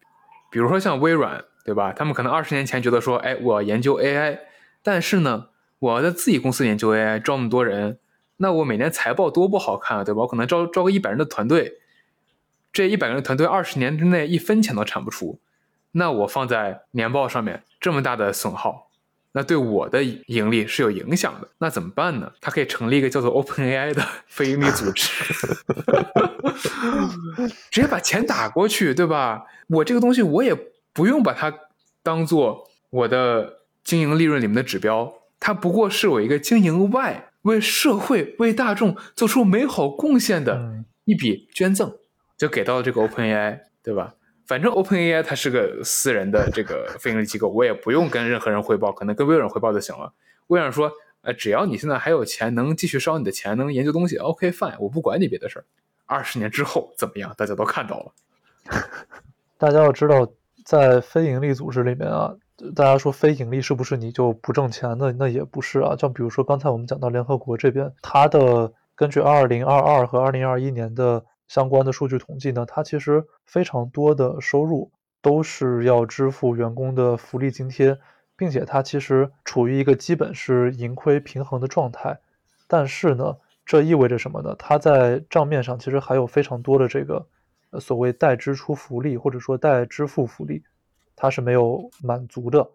[0.51, 1.93] 比如说像微软，对吧？
[1.93, 4.41] 他们可能二十年前觉得说，哎，我要研究 AI，
[4.83, 8.01] 但是呢，我要在自己公司研究 AI，招那么多人，
[8.39, 10.23] 那我每年财报多不好看啊，对吧？
[10.23, 11.79] 我可能招招个一百人的团队，
[12.73, 15.41] 这一百人的团队二十年之内一分钱都产不出，
[15.93, 18.91] 那我放在年报上面这么大的损耗，
[19.33, 21.49] 那对我的盈利是有影响的。
[21.59, 22.33] 那怎么办呢？
[22.41, 25.11] 他可以成立一个叫做 OpenAI 的 非盈利组织。
[27.71, 29.45] 直接把钱打过去，对吧？
[29.69, 30.55] 我这个东西我也
[30.93, 31.53] 不用把它
[32.03, 41.97] 当做我的经营利润里面的指标，它不过是我一个经营外为社会为大众做出美好贡献的一笔捐赠，
[42.37, 44.15] 就给到了这个 OpenAI，对吧？
[44.47, 50.13] 反正 OpenAI 它是个私人的这个非盈利机构，我也不用跟任何人汇报，可能跟微软汇报就行了。
[50.49, 55.65] 微软说，呃，只要你现在还有钱，能继续烧你的钱，能研究东西，OK fine，我不管你别的事儿。
[56.05, 57.35] 二十年之后怎么样？
[57.37, 58.13] 大家都看到了。
[59.59, 60.29] 大家要知道，
[60.65, 62.35] 在非盈利组织里面啊，
[62.75, 65.13] 大家说非盈利是不是你就不挣钱呢？
[65.19, 65.95] 那也不是啊。
[65.95, 74.91] 就比如说刚才我们讲到联合国这边，它的根据二零二二和二零二一年的相关的数据统计呢，它其实非常多的收入
[75.21, 77.99] 都是要支付员工的福利津贴，
[78.37, 82.19] 并且它其实处于一个基本是盈亏平衡的状态。
[82.67, 84.57] 但是呢，这意味着什么呢？
[84.59, 87.27] 它在账面上其实还有非常多的这个，
[87.79, 90.63] 所谓待支出福利或者说待支付福利，
[91.17, 92.71] 它是没有满足的。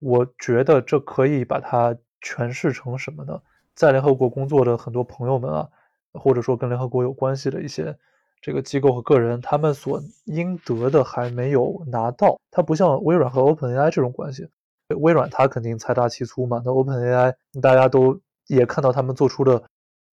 [0.00, 3.40] 我觉得这可以把它诠释成什么呢？
[3.74, 5.68] 在联合国工作的很多朋友们啊，
[6.14, 7.96] 或者说跟联合国有关系的一些
[8.40, 12.40] 这个机构和个人，他们所应得的还没有拿到。
[12.50, 14.48] 它不像微软和 OpenAI 这种关系，
[14.96, 19.62] 微软它肯定财大气粗嘛，那 OpenAI 大家都也看到他们做出的。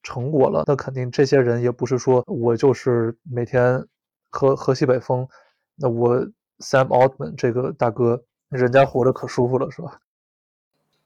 [0.05, 3.87] 成果了，那肯定这些人也不是说我就是每天
[4.29, 5.25] 喝喝西北风，
[5.77, 6.27] 那我
[6.63, 9.99] Sam Altman 这个大哥，人家活得可舒服了，是吧？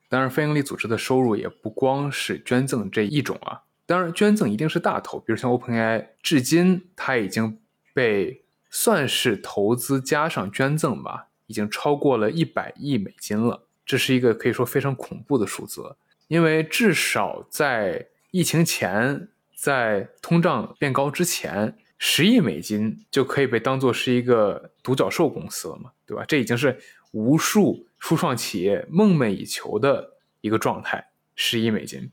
[0.08, 3.64] 当然，非营利组织的收入也不光是捐赠这一种啊。
[3.86, 7.60] 当然，捐赠一定是大头，比如像 OpenAI，至今它已经
[7.94, 13.64] 被算是投资加上捐赠吧，已经超过了一百亿美金了。
[13.86, 15.96] 这是一个可以说非常恐怖的数字，
[16.28, 26.24] 因为至少在疫情前，在通胀变高之前，十亿美金就可以被当做是一个独角兽公司了嘛，对吧？
[26.28, 26.80] 这已经是
[27.12, 31.10] 无数初创企业梦寐以求的一个状态。
[31.36, 32.12] 十亿美金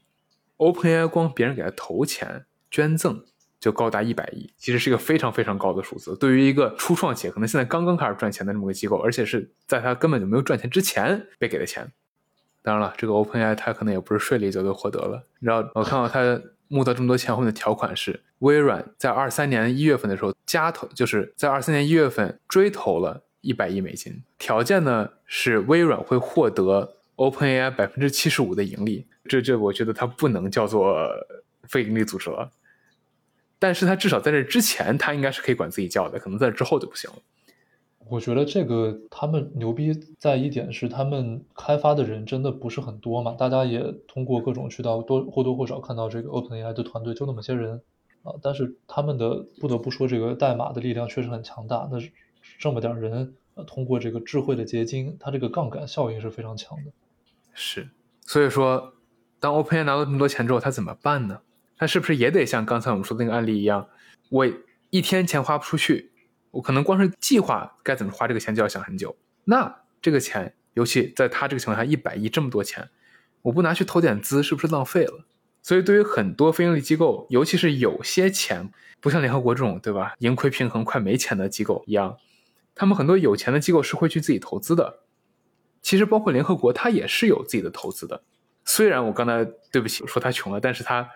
[0.58, 3.24] ，OpenAI 光别人给他投钱捐赠
[3.58, 6.14] 就高达一百亿，其实是一个非常非常高的数字。
[6.16, 11.90] 对于一个初创企业，可能现在刚刚开始赚钱的这么个机构，而且是在他根本就没有赚钱之前被给的钱。
[12.62, 15.26] 当然了，这个 OpenAI 它可能也不是顺利就就获得了。
[15.38, 16.40] 你知道，我看到它
[16.74, 29.06] 募到这么多钱后面的条款是，微软在二三年一月份的时候加投，就是在二三年一月份追投了一百亿美金，条件呢是微软会获得 OpenAI 百分之七十五的盈利。
[29.26, 31.08] 这这，我觉得它不能叫做
[31.68, 32.50] 非盈利组织了。
[33.60, 37.16] 但是它至少在这之前，它应该是可以管自己叫的，可能在之后就不行了。
[38.08, 43.32] 我觉得这个他们牛逼在一点是，他们开发的人真的不是很多嘛。
[43.32, 47.80] 大家也通过各种渠道多或多或少看到这个 OpenAI 的团队就那么些人
[48.22, 51.88] 啊，但是他们的不得不说，这个代码的力量确实很强大。
[51.90, 51.98] 那
[52.58, 56.92] 这么点人，呃，通过这个智慧的结晶，它这个杠杆效应是非常强的。
[57.52, 57.88] 是，
[58.20, 58.94] 所以说，
[59.40, 61.40] 当 OpenAI 拿到这么多钱之后，他怎么办呢？
[61.76, 63.88] 他是不是也得像刚才我们说的那个案例一样，
[64.30, 64.46] 我
[64.90, 66.12] 一天钱花不出去？
[66.54, 69.14] 我可能光是计划该怎么花这个钱就要想很久。
[69.44, 72.88] 那这个钱，尤其在他这个情况下，一百亿这么多钱，
[73.42, 75.24] 我不拿去投点资，是不是浪费了？
[75.62, 80.14] 所以，对于很多非营利机构，尤其是有些钱不像联合国这种，对吧？
[80.18, 82.18] 盈亏平衡快没钱的机构一样，
[82.74, 85.00] 他们很多有钱的机构是会去自己投资的。
[85.80, 88.22] 其实，包括联合国，它也是有自己的投资的。
[88.66, 91.08] 虽然我刚才对不起说他穷了，但是他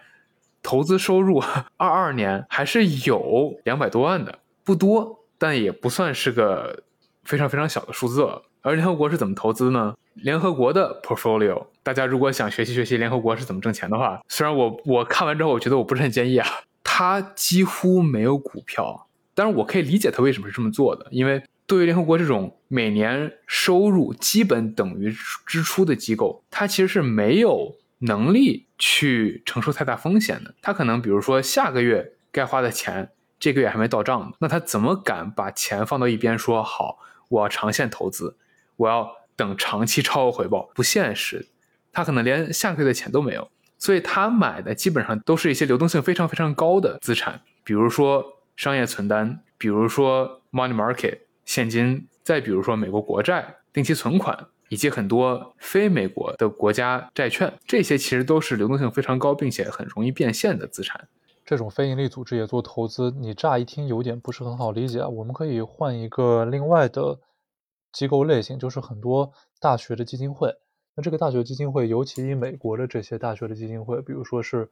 [0.62, 1.42] 投资收入
[1.76, 5.17] 二二年还是有两百多万的，不多。
[5.38, 6.82] 但也不算是个
[7.24, 8.42] 非常非常小的数字了。
[8.60, 9.94] 而联合国是怎么投资呢？
[10.14, 16.46] 联合国的 portfolio，大家如果想学习学习联合国是怎么挣钱的话，虽然我我看完之后我觉得我不是很建议啊，
[16.82, 19.06] 它几乎没有股票。
[19.34, 25.14] 但是我可以理解它为什么是这么做的，因为对于联合国这种每年收入基本等于
[25.46, 30.52] 支出的机构，它其实是没有能力去承受太大风险的。
[30.60, 36.98] 它可能比如说下个月该花的钱，这个月还没到账呢，那他怎么敢把钱放到一边说好
[37.28, 38.36] 我要长线投资？
[38.76, 41.46] 我要等长期超额回报，不现实。
[41.92, 61.08] 他可能连下个月的钱都没有，所以他买的基本上都是一些流动性非常非常高的资产，比如说商业存单，比如说 money market 现金，再比如说美国国债、定期存款，以及很多非美国的国家债券，这些其实都是流动性非常高，并且很容易变现的资产。
[61.48, 65.08] 这种非营利组织也做投资，你乍一听有点不是很好理解啊。
[65.08, 67.18] 我们可以换一个另外的。
[67.90, 70.54] 机构类型就是很多大学的基金会，
[70.94, 74.68] 那这个大学基金会，尤其以美国的这些大学的基金会，比如说是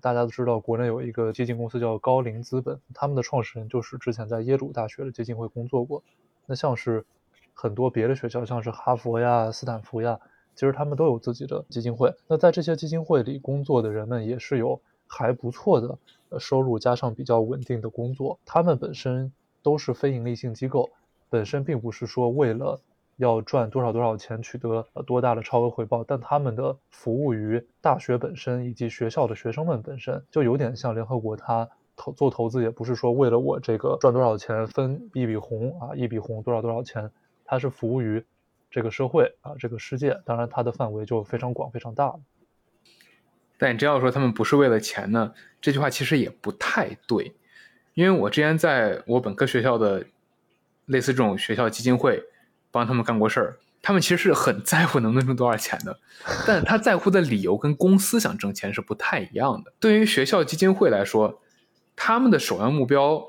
[0.00, 6.02] 大家都知道，国内有一个基金公司叫高瓴资本，他们的创始人就是之前在耶鲁大学的基金会工作过。
[6.46, 7.06] 那像是
[7.54, 10.18] 很多别的学校，像是哈佛呀、斯坦福呀，
[10.56, 12.12] 其实他们都有自己的基金会。
[12.26, 15.96] 那在这些基金会里工作的人们，也是有还不错的
[16.38, 18.38] 收入，加上比较稳定的工作。
[18.44, 20.90] 他们本身都是非盈利性机构。
[21.28, 22.80] 本身并不是说为了
[23.16, 37.10] 要赚多少多少钱，取得多大的超额回报，但他们的服务于大学本身以及学校的学生们本身，就有点像联合国，它投做投资也不是说为了我这个赚多少钱分一笔红啊，一笔红多少多少钱，
[37.44, 38.24] 它是服务于
[38.70, 42.20] 这个社会啊，这个世界，当然它的范围就非常广非常大了。
[43.58, 47.34] 但你真要说他们不是为了钱呢，这句话其实也不太对，
[47.94, 50.04] 因为我之前在我本科学校的。
[50.86, 52.22] 类似这种学校基金会，
[52.70, 55.98] 帮他们干过事儿，他们其实是很在乎能不能挣多少钱的，
[56.46, 59.72] 但他在乎的理由跟公司想挣钱是不太一样的。
[59.80, 61.42] 对于学校基金会来说，
[61.96, 63.20] 他们的首要目标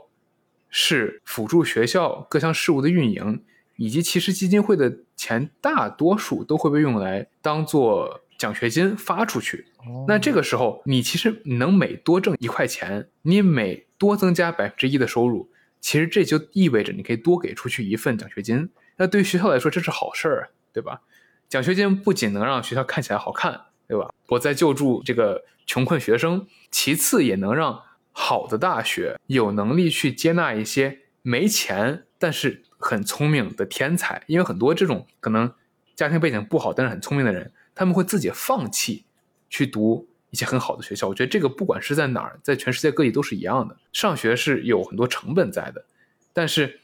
[0.69, 3.43] 是辅助学校各项事务的运营，
[3.77, 9.65] 以及其实基金会的钱大多数都会被用来当做奖学金发出去。
[10.07, 15.49] 那这个时候，你其实能每多挣一块钱，你每多增加百分之一的收入。
[15.79, 21.01] 其实这就意味着你可以多给出去一份奖学金，那对于学校来说这是好事儿，对吧？
[21.47, 24.11] 奖学金不仅能让学校看起来好看，对吧？
[24.29, 35.53] 我在救助这个穷困学生，其次也能让好的大学有能力去接纳一些没钱但是很聪明的天才，因为很多这种可能
[35.95, 39.05] 家庭背景不好但是很聪明的人，他们会自己放弃
[39.49, 40.09] 去读。
[40.29, 43.77] 一些很好的学校，我觉得这个不管是在哪儿，在全世界各地都是一样的。
[43.93, 45.85] 上学是有很多成本在的，
[46.33, 46.81] 但是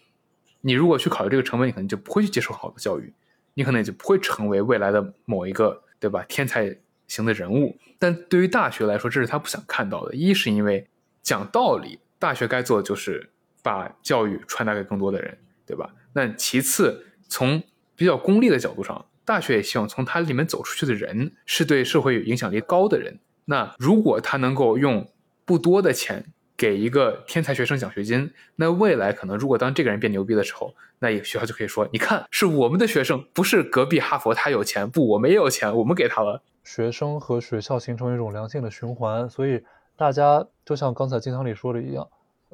[0.61, 3.13] 你如果去考虑这个成本，你可能就不会去接受好的教育，
[3.53, 6.23] 你可能也就不会成为未来的某一个，对吧？
[6.29, 6.73] 天才
[7.09, 7.77] 型的人物。
[7.99, 10.15] 但对于大学来说，这是他不想看到的。
[10.15, 10.87] 一是因为
[11.21, 13.29] 讲道理，大学该做的就是
[13.61, 15.93] 把教育传达给更多的人，对吧？
[16.13, 17.61] 那其次，从
[17.93, 23.19] 比较功利的角度上，大学也希望从它里面走出去的人是对社会有影响力高的人。
[23.45, 25.09] 那如果他能够用
[25.45, 39.61] 不多的钱给一个天才学生奖学金，那未来可能如果当这个人变牛逼的时候，那学校就可以说：“你看，是我们的学生，不是隔壁哈佛他有钱，不，我们也有钱，我们给他了。”学生和学校形成一种良性的循环，所以
[39.97, 42.07] 大家就像刚才金堂里说的一样，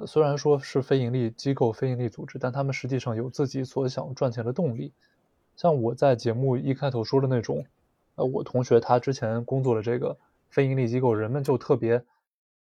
[0.07, 4.91] 虽然说是非盈利机构、非盈利组织，但他们实际上有自己所想赚钱的动力。
[5.59, 7.65] 像我在节目一开头说的那种，
[8.15, 10.15] 呃，我同学他之前工作的这个。
[10.47, 12.03] 非盈利机构，人们就特别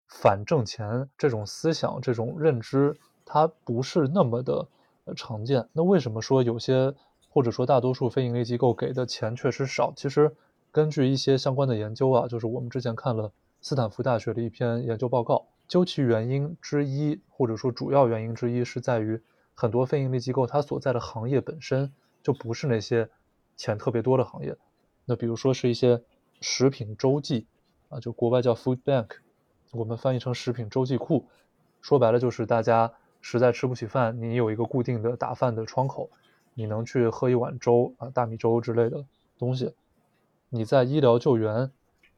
[0.07, 4.67] 反挣钱，这种思想、这种认知，它不是那么的
[5.15, 5.65] 常见。
[5.71, 6.93] 那为什么说有些
[7.29, 9.93] 或者说大多数非盈利机构给的钱确实少？
[9.95, 10.35] 其实
[10.73, 19.21] 根据一些相关的研究啊，就是我们之前看了斯坦福大学的一篇研究报告，究其原因之一，或者说主要原因之一，是在于
[19.55, 23.09] 很多非盈利机构它所在的行业本身就不是那些
[23.55, 24.57] 钱特别多的行业。
[25.05, 26.03] 那比如说是一些
[26.41, 27.47] 食品周记。
[27.89, 29.07] 啊，就国外叫 food bank，
[29.71, 31.25] 我们翻译成食品周记库，
[31.81, 36.11] 说白了就是大家实在吃不起饭，你有一个固定的打饭的窗口，
[36.53, 39.03] 你能去喝一碗粥啊，大米粥之类的
[39.39, 39.73] 东西。
[40.49, 41.71] 你在医疗救援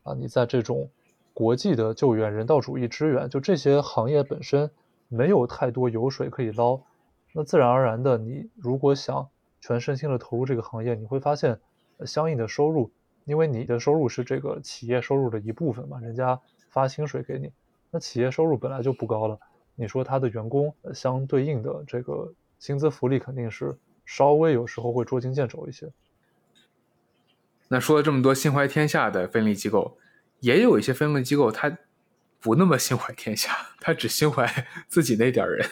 [0.03, 0.89] 啊，你在这种
[1.33, 4.71] 国际的救援、人道主义支援，就这些行业本身
[5.07, 6.81] 没有太多油水可以捞，
[7.31, 9.29] 那自然而然的，你如果想
[9.61, 11.57] 全身心的投入这个行业，你会发现
[12.05, 12.91] 相应的收入。
[13.25, 16.41] 因为你的收入是这个企业收入的一部分嘛，人家
[16.71, 17.53] 发薪水给你，
[17.91, 19.39] 那企业收入本来就不高了，
[19.75, 25.93] 你说他的员工相对应的这个薪资福利肯定是稍微有时候会捉襟见肘一些。
[27.67, 29.99] 那说了这么多心怀天下的非营利机构，
[30.39, 31.77] 也有一些非营利机构，它
[32.39, 34.51] 不那么心怀天下，它只心怀
[34.89, 35.63] 自己那点人。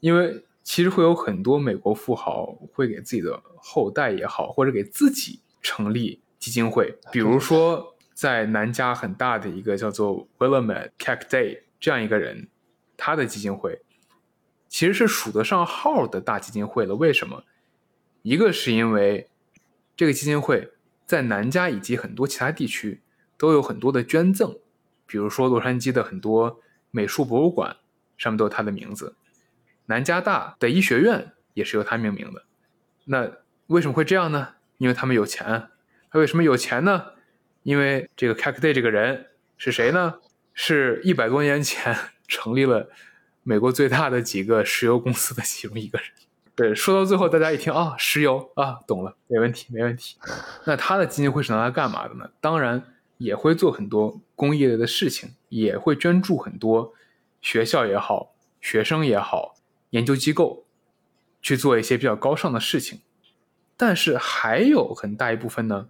[0.00, 12.48] 因为其实会有很多美国富豪会给自己的后代也好，或者给自己成立基金会，比如说在南加很大的一个叫做 Willamette Cackday 这样一个人，
[12.96, 13.82] 他的基金会
[14.68, 16.96] 其实是数得上号的大基金会了。
[16.96, 17.44] 为什么？
[18.22, 19.28] 一个是因为
[19.94, 20.72] 这个基金会。
[21.06, 23.02] 在南加以及很多其他地区
[23.36, 24.56] 都有很多的捐赠，
[25.06, 27.76] 比如说洛杉矶的很多美术博物馆
[28.16, 29.14] 上面都有他的名字，
[29.86, 32.44] 南加大的医学院也是由他命名的。
[33.04, 33.30] 那
[33.66, 34.54] 为什么会这样呢？
[34.78, 35.68] 因为他们有钱。
[36.10, 37.06] 他为什么有钱呢？
[37.62, 39.26] 因为这个 Cackday 这个人
[39.56, 40.14] 是谁呢？
[40.52, 41.96] 是一百多年前
[42.28, 42.88] 成立了
[43.42, 46.08] 美国最大的几个石油公司的其中一个人。
[46.54, 50.16] 对，说到最后，大家一听啊，石油啊，懂了，没问题，没问题。
[50.66, 52.30] 那他的基金会是拿来干嘛的呢？
[52.40, 56.94] 当然也会做很多公益类的事情，也会捐助很多
[57.40, 59.53] 学校也好、学生也好、
[59.94, 60.64] 研究机构
[61.40, 63.00] 去做一些比较高尚的事情。
[63.76, 65.88] 但是还有很大一部分呢，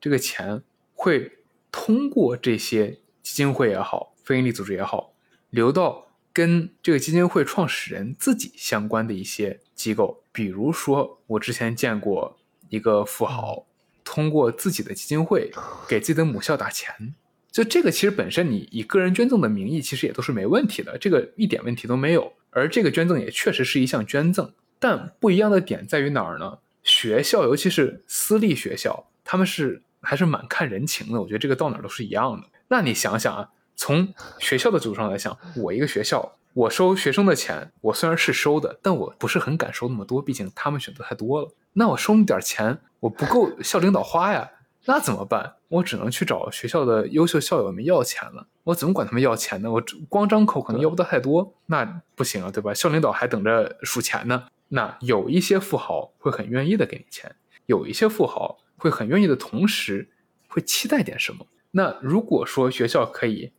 [0.00, 0.62] 这个钱
[0.94, 1.38] 会
[1.70, 5.12] 通过这些基金会也好、非营利组织也好，
[5.50, 6.06] 流到。
[6.32, 12.38] 跟这个基金会创始人自己相关的一些机构，比如说我之前见过
[12.68, 13.66] 一个富豪
[14.04, 15.50] 通过自己的基金会
[15.88, 17.16] 给自己的母校打钱，
[17.50, 22.32] 就这个其实本身你以个人捐赠的名义其实也都是没问题的，这个一点问题都没有。
[22.50, 26.58] 而这个捐赠也确实是一项捐赠，但不一样的点在于哪儿呢？
[26.82, 32.48] 学校尤其是私立学校，他们是还是蛮看人情的，我觉得这个到哪儿都是一样的。
[32.68, 33.50] 那你想想啊。
[33.76, 41.48] 从学校的角度上来想，我一个学校，我收学生的钱，我虽然是收的，但我不是很敢收那么多，毕竟他们选择太多了。
[41.72, 44.50] 那我收那点钱，我不够校领导花呀，
[44.86, 45.56] 那怎么办？
[45.68, 48.46] 我只能去找学校的优秀校友们要钱了。
[48.64, 49.70] 我怎么管他们要钱呢？
[49.70, 52.72] 我光张口可能要不到太多，那不行啊，对吧？
[52.74, 54.46] 校领导还等着数钱呢。
[54.68, 57.34] 那有一些富豪会很愿意的给你钱，
[57.66, 60.08] 有一些富豪会很愿意的同时
[60.48, 61.46] 会期待点什么。
[61.72, 63.52] 那如果说学校可以。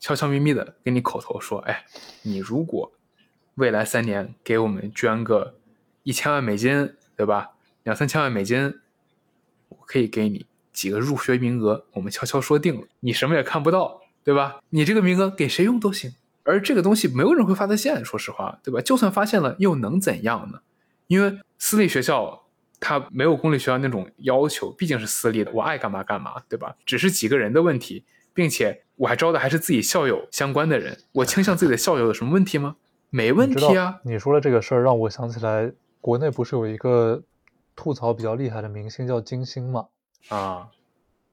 [0.00, 1.84] 悄悄咪咪的给你口头说：“哎，
[2.22, 2.92] 你如果
[3.56, 5.56] 未来三年给我们捐个
[6.04, 7.56] 一千万美金，对吧？
[7.82, 8.78] 两三千万美金，
[9.68, 11.84] 我可以给你几个入学名额。
[11.92, 14.60] 我们悄悄说定了，你什么也看不到，对吧？
[14.70, 16.14] 你这个名额给谁用都行。
[16.44, 18.80] 而这个东西没有人会发的现，说实话，对吧？
[18.80, 20.60] 就算发现了，又能怎样呢？
[21.06, 22.44] 因为私立学校
[22.80, 26.76] 它没有公立学校那种要求，毕竟是私立的，我爱干嘛干嘛，对吧？
[26.86, 28.04] 只是几个人的问题。”
[28.34, 32.76] 并且我还招的还是自己校友相关的人，我倾向自己的校友有什么问题吗？
[33.10, 33.98] 没问题啊！
[34.04, 37.24] 你说的这个事儿让我想起来，国内不是有一个
[37.78, 39.86] 吐槽比较厉害的明星叫金星嘛？
[40.30, 40.68] 啊，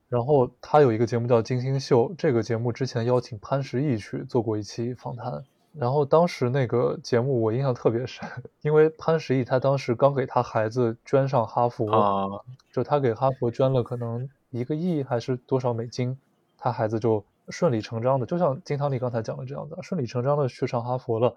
[0.08, 5.44] 然后他有一个节目叫《金星秀》，这个节目之前邀请潘石屹去做过一期访谈，
[5.74, 8.30] 然后当时那个节目我印象特别深，
[8.62, 12.30] 因为潘石屹他当时刚给他孩子捐上哈佛啊，
[12.72, 16.16] 就他给哈佛捐了可能一个亿还是多少美金。
[16.60, 21.36] 他孩子就顺理成章的，就像金汤力刚才讲的这样子，顺理成章的去上哈佛了。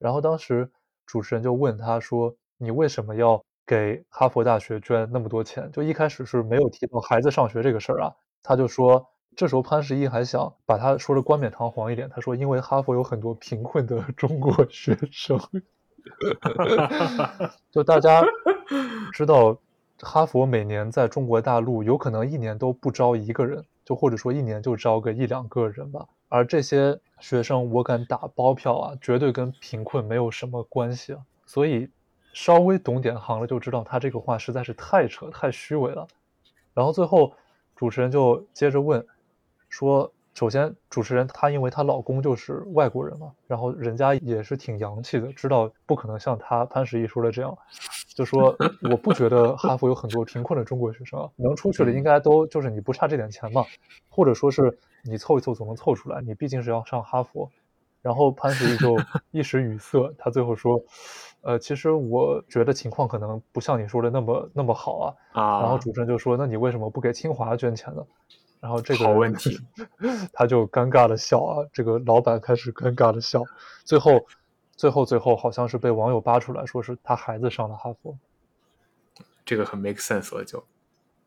[0.00, 0.68] 然后当时
[1.06, 8.14] 主持人就问他说：“你为什么要给哈佛大学捐那么多钱？”就一开始是没有提到孩子上学这个事儿啊。
[8.42, 9.06] 他就说，
[9.36, 15.38] 这时候潘石屹还想把他说的冠冕堂皇一点，他说：“因为哈佛有很多贫困的 中国学生。
[17.70, 18.24] ”就大家
[19.12, 19.58] 知道，
[20.00, 23.64] 哈佛每年在中国大陆有可能一年都不招一个人。
[23.84, 31.20] 就或者说一年就招个一两个人吧，而这些学生我敢打包票啊，绝对跟贫困没有什么关系啊。
[31.46, 31.88] 所以
[32.38, 36.06] 稍微懂点行了就知道他这个话实在是太扯太虚伪了。
[36.72, 37.32] 然后最后
[37.74, 39.04] 主持人就接着问，
[39.68, 40.12] 说。
[40.34, 47.58] 首先，主持人她因为她老公就是外国人嘛，然后人家也是挺洋气的，知道不可能像她潘石屹说的这样，
[48.14, 48.56] 就说
[48.88, 53.66] 我不觉得哈佛有很多贫困的中国学生啊，能出去的应该都就是你不差这点钱嘛，
[54.08, 57.50] 或者说是你凑一凑总能凑出来，你毕竟是要上哈佛。
[58.02, 58.96] 然后潘石屹就
[59.30, 60.82] 一时语塞，他最后说，
[61.42, 65.14] 呃，其实我觉得情况可能不像你说的那么那么好啊。
[65.32, 65.60] 啊。
[65.60, 68.04] 然后主持人就说，那你为什么不给清华捐钱呢？
[68.60, 69.56] 然后这个好问题，
[70.34, 73.44] 他就尴尬的笑啊，这个老板开始尴尬的笑，
[73.84, 74.26] 最后，
[74.74, 78.18] 最后，最后好像是被网友扒出来说是他孩子上了哈佛，
[79.44, 80.64] 这个很 make sense 了，就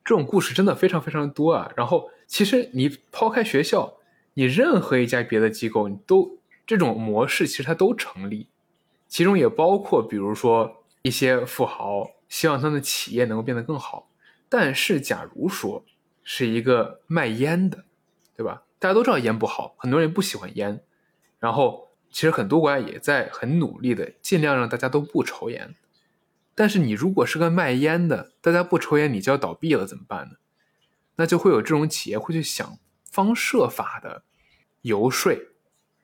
[0.04, 1.72] 这种故事真的非常非常多啊。
[1.78, 3.94] 然后其实你抛开学校，
[4.34, 8.48] 你任何一家别的机构，你都这种模式其实它都成立，
[9.08, 14.10] 其中也包括比如说一些富豪希望他的企业能够变得更好。
[14.48, 15.86] 但是，假如说
[16.24, 17.86] 是一个卖烟的，
[18.36, 18.64] 对吧？
[18.80, 20.84] 大家都知道烟不好，很多人不喜欢烟。
[21.40, 25.76] 然后，其实很多国家也在很努力的尽量让大家都不抽烟。
[26.54, 30.36] 但是，你如果是个卖烟的，大家不抽烟，你就要倒闭了，怎么办呢？
[31.16, 32.78] 那就会有这种企业会去想
[33.10, 34.24] 方设法的
[34.82, 35.34] 游说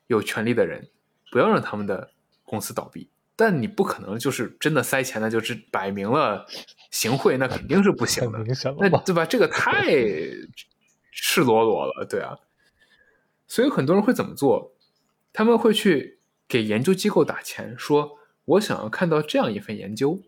[0.08, 0.90] 有权利的人，
[1.32, 2.12] 不要让他们的
[2.44, 3.10] 公司倒闭。
[3.36, 6.48] 但你不可能就是真的塞钱，那就是摆明了
[6.90, 8.40] 行贿，那肯定是不行的。
[8.80, 9.26] 那对吧？
[9.26, 9.86] 这个太
[11.12, 12.40] 赤裸裸了，对啊。
[13.46, 14.74] 所以很多人会怎么做？
[15.32, 20.20] 他们会去给研究机构打钱，说我想要看到这样一份研究，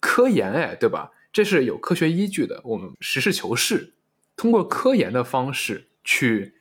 [0.00, 1.12] 科研，哎，对吧？
[1.32, 2.60] 这是有科学依据的。
[2.64, 3.92] 我们实事求是，
[4.34, 6.55] 通过科研的方式去，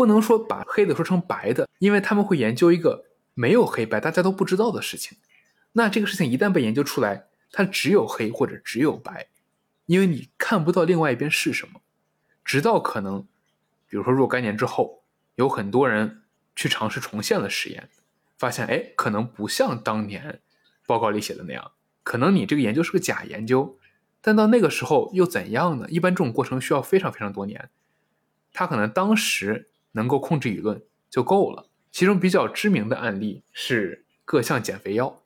[0.00, 3.04] 不能说把黑的说成白的，因为他们会研究一个。
[3.34, 5.16] 没有黑白，大家都不知道的事情，
[5.72, 9.28] 那这个事情一旦被研究出来，它只有黑或者只有白，
[9.86, 11.80] 因为你看不到另外一边是什么。
[12.44, 13.26] 直到可能，
[13.88, 15.04] 比如说若干年之后，
[15.36, 16.22] 有很多人
[16.54, 17.88] 去尝试重现了实验，
[18.36, 20.40] 发现哎，可能不像当年
[20.86, 21.72] 报告里写的那样，
[22.02, 23.78] 可能你这个研究是个假研究。
[24.20, 25.86] 但到那个时候又怎样呢？
[25.88, 27.70] 一般这种过程需要非常非常多年，
[28.52, 31.66] 他可能当时能够控制舆论就够了。
[31.90, 35.20] 其中比较知名的案例是各项减肥药，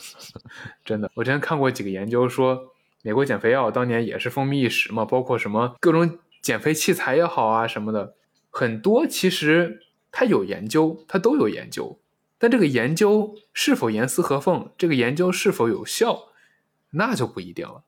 [0.84, 8.14] 真的，我之前看过几个研究，说美国减肥药当年也是风靡一时嘛，包括什么各种减肥器材也好啊什么的，
[8.50, 9.80] 很多其实
[10.12, 11.98] 它有研究，它都有研究，
[12.36, 16.28] 但这个研究是否严丝合缝，这个研究是否有效，
[16.90, 17.84] 那就不一定了。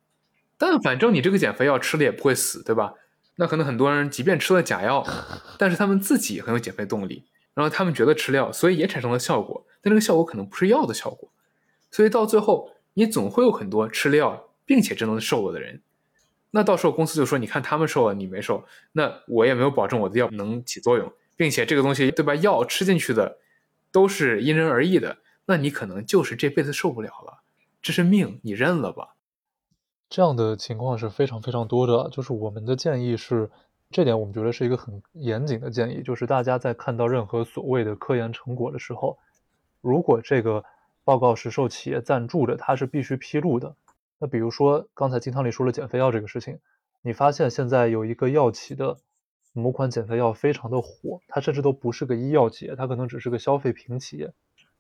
[0.57, 2.95] 但反正你这个减肥药吃了也不会死，对吧？
[3.41, 5.03] 那可能很多人即便吃了假药，
[5.59, 7.25] 但是他们自己很有减肥动力。
[7.55, 11.33] 然后他们觉得吃药，所以也产生了效果，但这个效果可能不是药的效果，
[11.91, 15.83] 所以到最后你总会有很多吃了药并且真的瘦了的人，
[16.53, 23.39] 那到时候公司就说，你看他们瘦了，你没瘦，那我也没有保证我的药能起作用，并且这个东西对吧，药吃进去的
[23.91, 27.43] 都是因人而异的，那你可能就是这辈子受不了了，
[27.83, 29.17] 这是命，你认了吧。
[30.11, 33.51] 这样的情况是非常非常多的，就是我们的建议是。
[33.93, 39.19] 这点我们觉得是一个很严谨的建议，就是大家在看到任何所谓的科研成果的时候，
[39.81, 40.65] 如果这个
[41.03, 43.75] 报告是受企业赞助的，它是必须披露的。
[44.21, 46.61] 那比如说刚才金汤里说了减肥药这个事情，
[47.03, 48.97] 你发现现在有一个药企的
[49.53, 54.33] 某款减肥药非常的火，它甚至都不是个医药企业，它可能只是个消费品企业。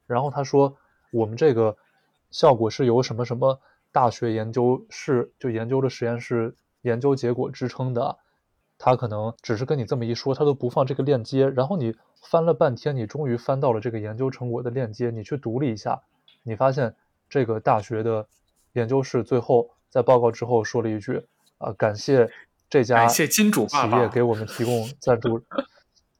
[0.06, 0.76] 然后他说
[1.10, 1.76] 我们这个
[2.30, 3.60] 效果是由什么什么
[3.92, 8.18] 大学研究室就研究的实验室研究结果支撑的。
[8.82, 11.46] 他可能只是跟你这么一说，他都不放这个链接。
[11.48, 16.00] 然后你翻了半天，你终于翻到了这个研究成果的链接，你去读了一下，
[16.42, 16.94] 你发现
[17.28, 18.26] 这个大学的
[18.72, 21.22] 研究室最后在报告之后说了一句
[21.58, 22.30] ：“啊，感谢
[22.70, 25.42] 这家企业给我们提供赞助。”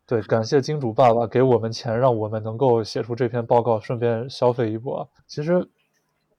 [0.05, 5.09] 对，感谢金主爸爸给我们钱，让我们能够写出这篇报告，顺便消费一波。
[5.27, 5.67] 其实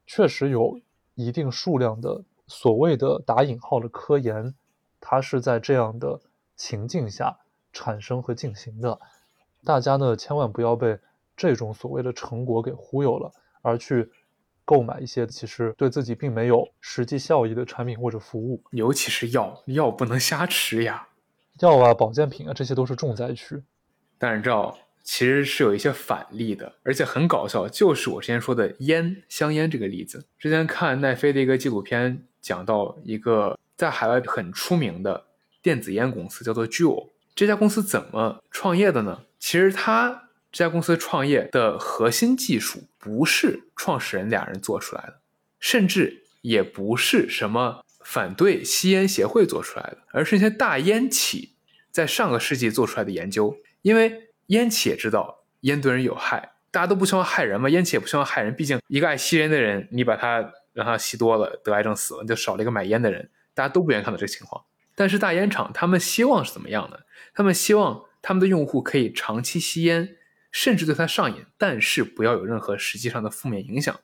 [0.05, 0.79] 确实有
[1.15, 4.53] 一定数量的所谓的打引号的科研。
[4.99, 6.21] 它是在这样的
[6.55, 7.35] 情境下
[7.73, 8.99] 产生和进行的，
[9.63, 10.99] 大家呢千万不要被
[11.35, 13.31] 这种所谓的成果给忽悠了，
[13.63, 14.11] 而去
[14.63, 21.07] 购买一些其实对自己并没有实际效益的产品或者服务，尤其是药，药不能瞎吃呀，
[21.59, 23.61] 药啊、保健品啊，这些都是重灾区。
[24.19, 24.51] 但是这
[25.03, 30.25] 其实是有一些反例的，而且很搞笑，就是我之前说的烟香烟这个例子。
[30.39, 33.57] 之前看奈飞的一个纪录片，讲到一个。
[33.77, 35.25] 在海外很出名的
[35.59, 39.23] 电子烟公司叫做 Juul，这家公司怎么创业的呢？
[39.39, 45.19] 其实他这家公司创业的核心技术不是创始人俩人做出来的，
[45.59, 51.53] 甚至也不是什么反对吸烟协会做出来的，而是一些大烟企
[51.89, 53.57] 在上个世纪做出来的研究。
[53.81, 58.53] 因为烟企也知道烟对人有害，大家都不希望害人嘛，烟企也不希望害人。
[58.53, 63.29] 毕竟一个爱吸烟的人，你把他让他吸多了得癌症死了，就少了一个买烟的人。
[63.53, 67.05] 大家都不愿意看到这个情况，但是大烟厂他们希望是怎么样的？
[67.33, 70.17] 他们希望他们的用户可以长期吸烟，
[70.51, 73.97] 甚至对他上瘾，但是不要有任何实际上的负面影响。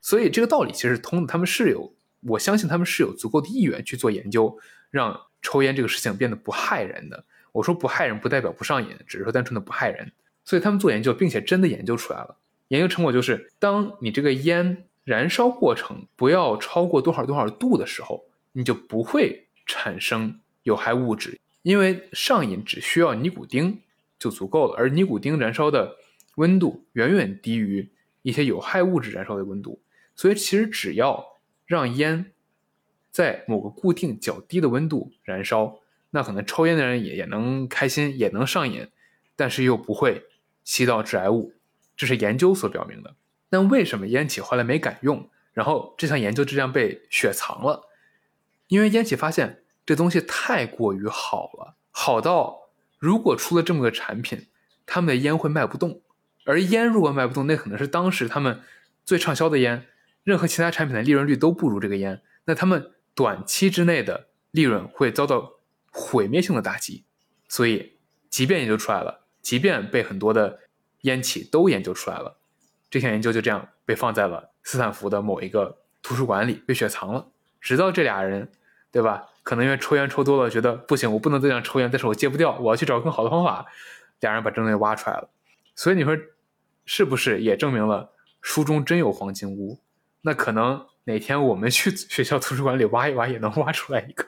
[0.00, 4.58] 所以这个道理其实通的，他们是有，我相信他们是有足够的意愿去做研究，
[4.90, 7.24] 让抽烟这个事情变得不害人的。
[7.52, 10.12] 我说不害人，不代表不上瘾，只是说单纯的不害人。
[10.44, 12.36] 所以他们做研究，并且真的研究出来了，
[12.68, 18.24] 研究成果就是，当你这个烟燃烧过程不要超过多少多少度的时候。
[18.52, 23.82] 你就不会产生有害物质，因为上瘾只需要尼古丁
[24.18, 25.94] 就足够了，而尼古丁燃烧的
[26.36, 27.88] 温度远远低于
[28.22, 29.80] 一些有害物质燃烧的温度，
[30.16, 31.24] 所以其实只要
[31.66, 32.32] 让烟
[33.12, 35.78] 在某个固定较低的温度燃烧，
[36.10, 38.88] 那可能抽烟的人也也能开心，也能上瘾，
[39.36, 40.24] 但是又不会
[40.64, 41.54] 吸到致癌物，
[41.96, 43.14] 这是研究所表明的。
[43.50, 45.30] 但为什么烟企后来没敢用？
[45.52, 47.88] 然后这项研究就这样被雪藏了，
[48.68, 54.46] 因为烟企发现这东西太过于好了，好到如果出了这么个产品，
[54.86, 56.00] 他们的烟会卖不动。
[56.44, 58.62] 而烟如果卖不动，那可能是当时他们
[59.04, 59.86] 最畅销的烟，
[60.22, 65.57] 任何其他产品的利润率都不如这个烟，那他们短期之内的利润会遭到
[65.90, 67.04] 毁灭性的打击。
[67.48, 70.60] 所以，即便研究出来了，即便被很多的
[71.02, 72.36] 烟企都研究出来了。
[72.90, 77.28] 这项研究就这样被放在了斯坦福的某一个图书馆里，被雪藏了。
[77.60, 78.50] 直到这俩人，
[78.90, 79.26] 对吧？
[79.42, 83.66] 可能因为抽烟抽多了，觉得不行，我不能再这样抽烟，但是我戒不掉，我要去找更好的方法。
[84.20, 85.30] 俩人把这东西挖出来了。
[85.74, 86.16] 所以你说，
[86.84, 88.10] 是不是也证明了
[88.42, 89.80] 书中真有黄金屋？
[90.22, 94.26] 那可能哪天我们去 学校图书馆里挖一挖，也能挖出来一个。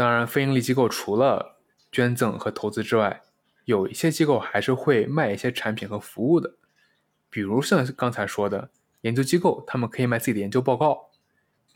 [0.00, 1.58] 当然，非营利机构除了
[1.92, 3.20] 捐赠和投资之外，
[3.66, 6.54] 有一些机构还是会卖一些产品和服务的。
[7.28, 8.70] 比如像刚才说的
[9.02, 11.10] 研究机构，他们可以卖自己的研究报告；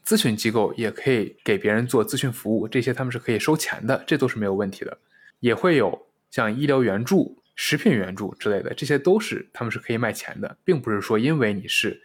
[0.06, 4.96] 咨询机构也可以给别人做咨询服务，这些他们是可以收钱的，这都是没有问题的。
[5.40, 12.02] 也会有像医疗援助、食品援助之类的，这些都是他们是可以卖钱的，并不是说因为你是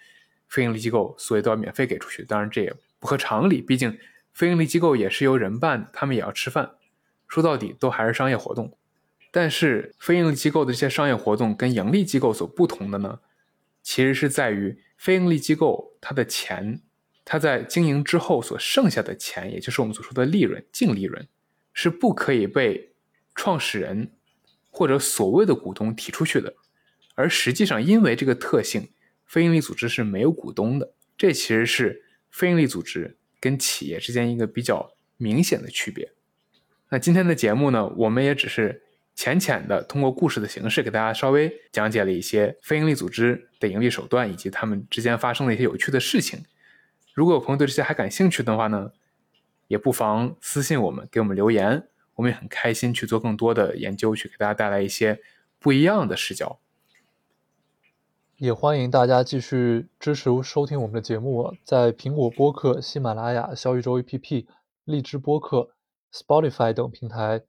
[0.49, 2.25] 非营利机构，所以都要免费给出去。
[2.25, 3.97] 当然这也不合常理，毕竟
[4.39, 6.75] 非营利机构也是由人办，他们也要吃饭，
[7.27, 8.77] 说到底都还是商业活动。
[9.31, 13.19] 但是非营利机构的这些商业活动跟盈利机构所不同的呢？
[13.83, 16.81] 其实是在于非盈利机构，它的钱，
[17.25, 21.27] 它在经营之后所剩下的钱，也就是我们所说的利润、净利润，
[21.73, 22.93] 是不可以被
[23.35, 24.13] 创始人
[24.71, 26.53] 或者所谓的股东提出去的。
[27.15, 28.87] 而实际上，因为这个特性，
[29.25, 30.93] 非营利组织是没有股东的。
[31.17, 36.11] 这其实是非营利组织跟企业之间一个比较明显的区别。
[36.89, 38.83] 那今天的节目呢，我们也只是。
[39.15, 46.45] 浅浅的通过故事的形式给大家稍微讲解了一些非营利组织的盈利手段以及他们之间发生的一些有趣的事情。
[47.13, 48.93] 如果有朋友对这些还感兴趣的话呢，
[49.67, 51.85] 也不妨私信我们，给我们留言，
[52.15, 55.19] 我们也很开心去做更多的研究，去给大家带来一些
[55.59, 56.61] 不一样的视角。
[58.39, 64.47] 也欢迎大家继续支持收听我们的节目，在苹果播客、喜马拉雅、小宇宙 APP、
[64.85, 65.71] 荔枝播客、
[66.13, 67.43] Spotify 等平台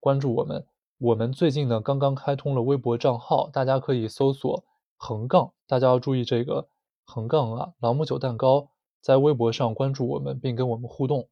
[0.00, 0.66] 关注我们。
[0.98, 4.62] 我们最近呢刚刚开通了微博账号，大家可以搜索
[4.98, 6.68] 横杠，大家要注意这个
[7.06, 8.68] 横杠啊，朗姆酒蛋糕，
[9.00, 11.26] 在微博上关注我们并跟我们互动，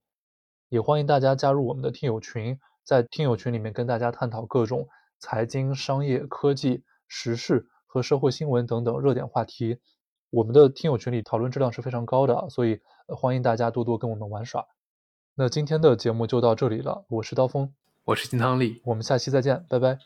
[0.70, 4.88] 也欢迎大家加入我们的听友群，在听友群里面跟大家探讨各种
[5.18, 9.76] 财经、商业、科技、时事和社会新闻等等热点话题。
[10.30, 14.66] 我们的听友群里讨论质量是非常高的，所以欢迎大家多多跟我们玩耍。
[15.34, 17.74] 那今天的节目就到这里了，我是刀锋。
[18.05, 19.99] 我是金汤力，我们下期再见，拜拜。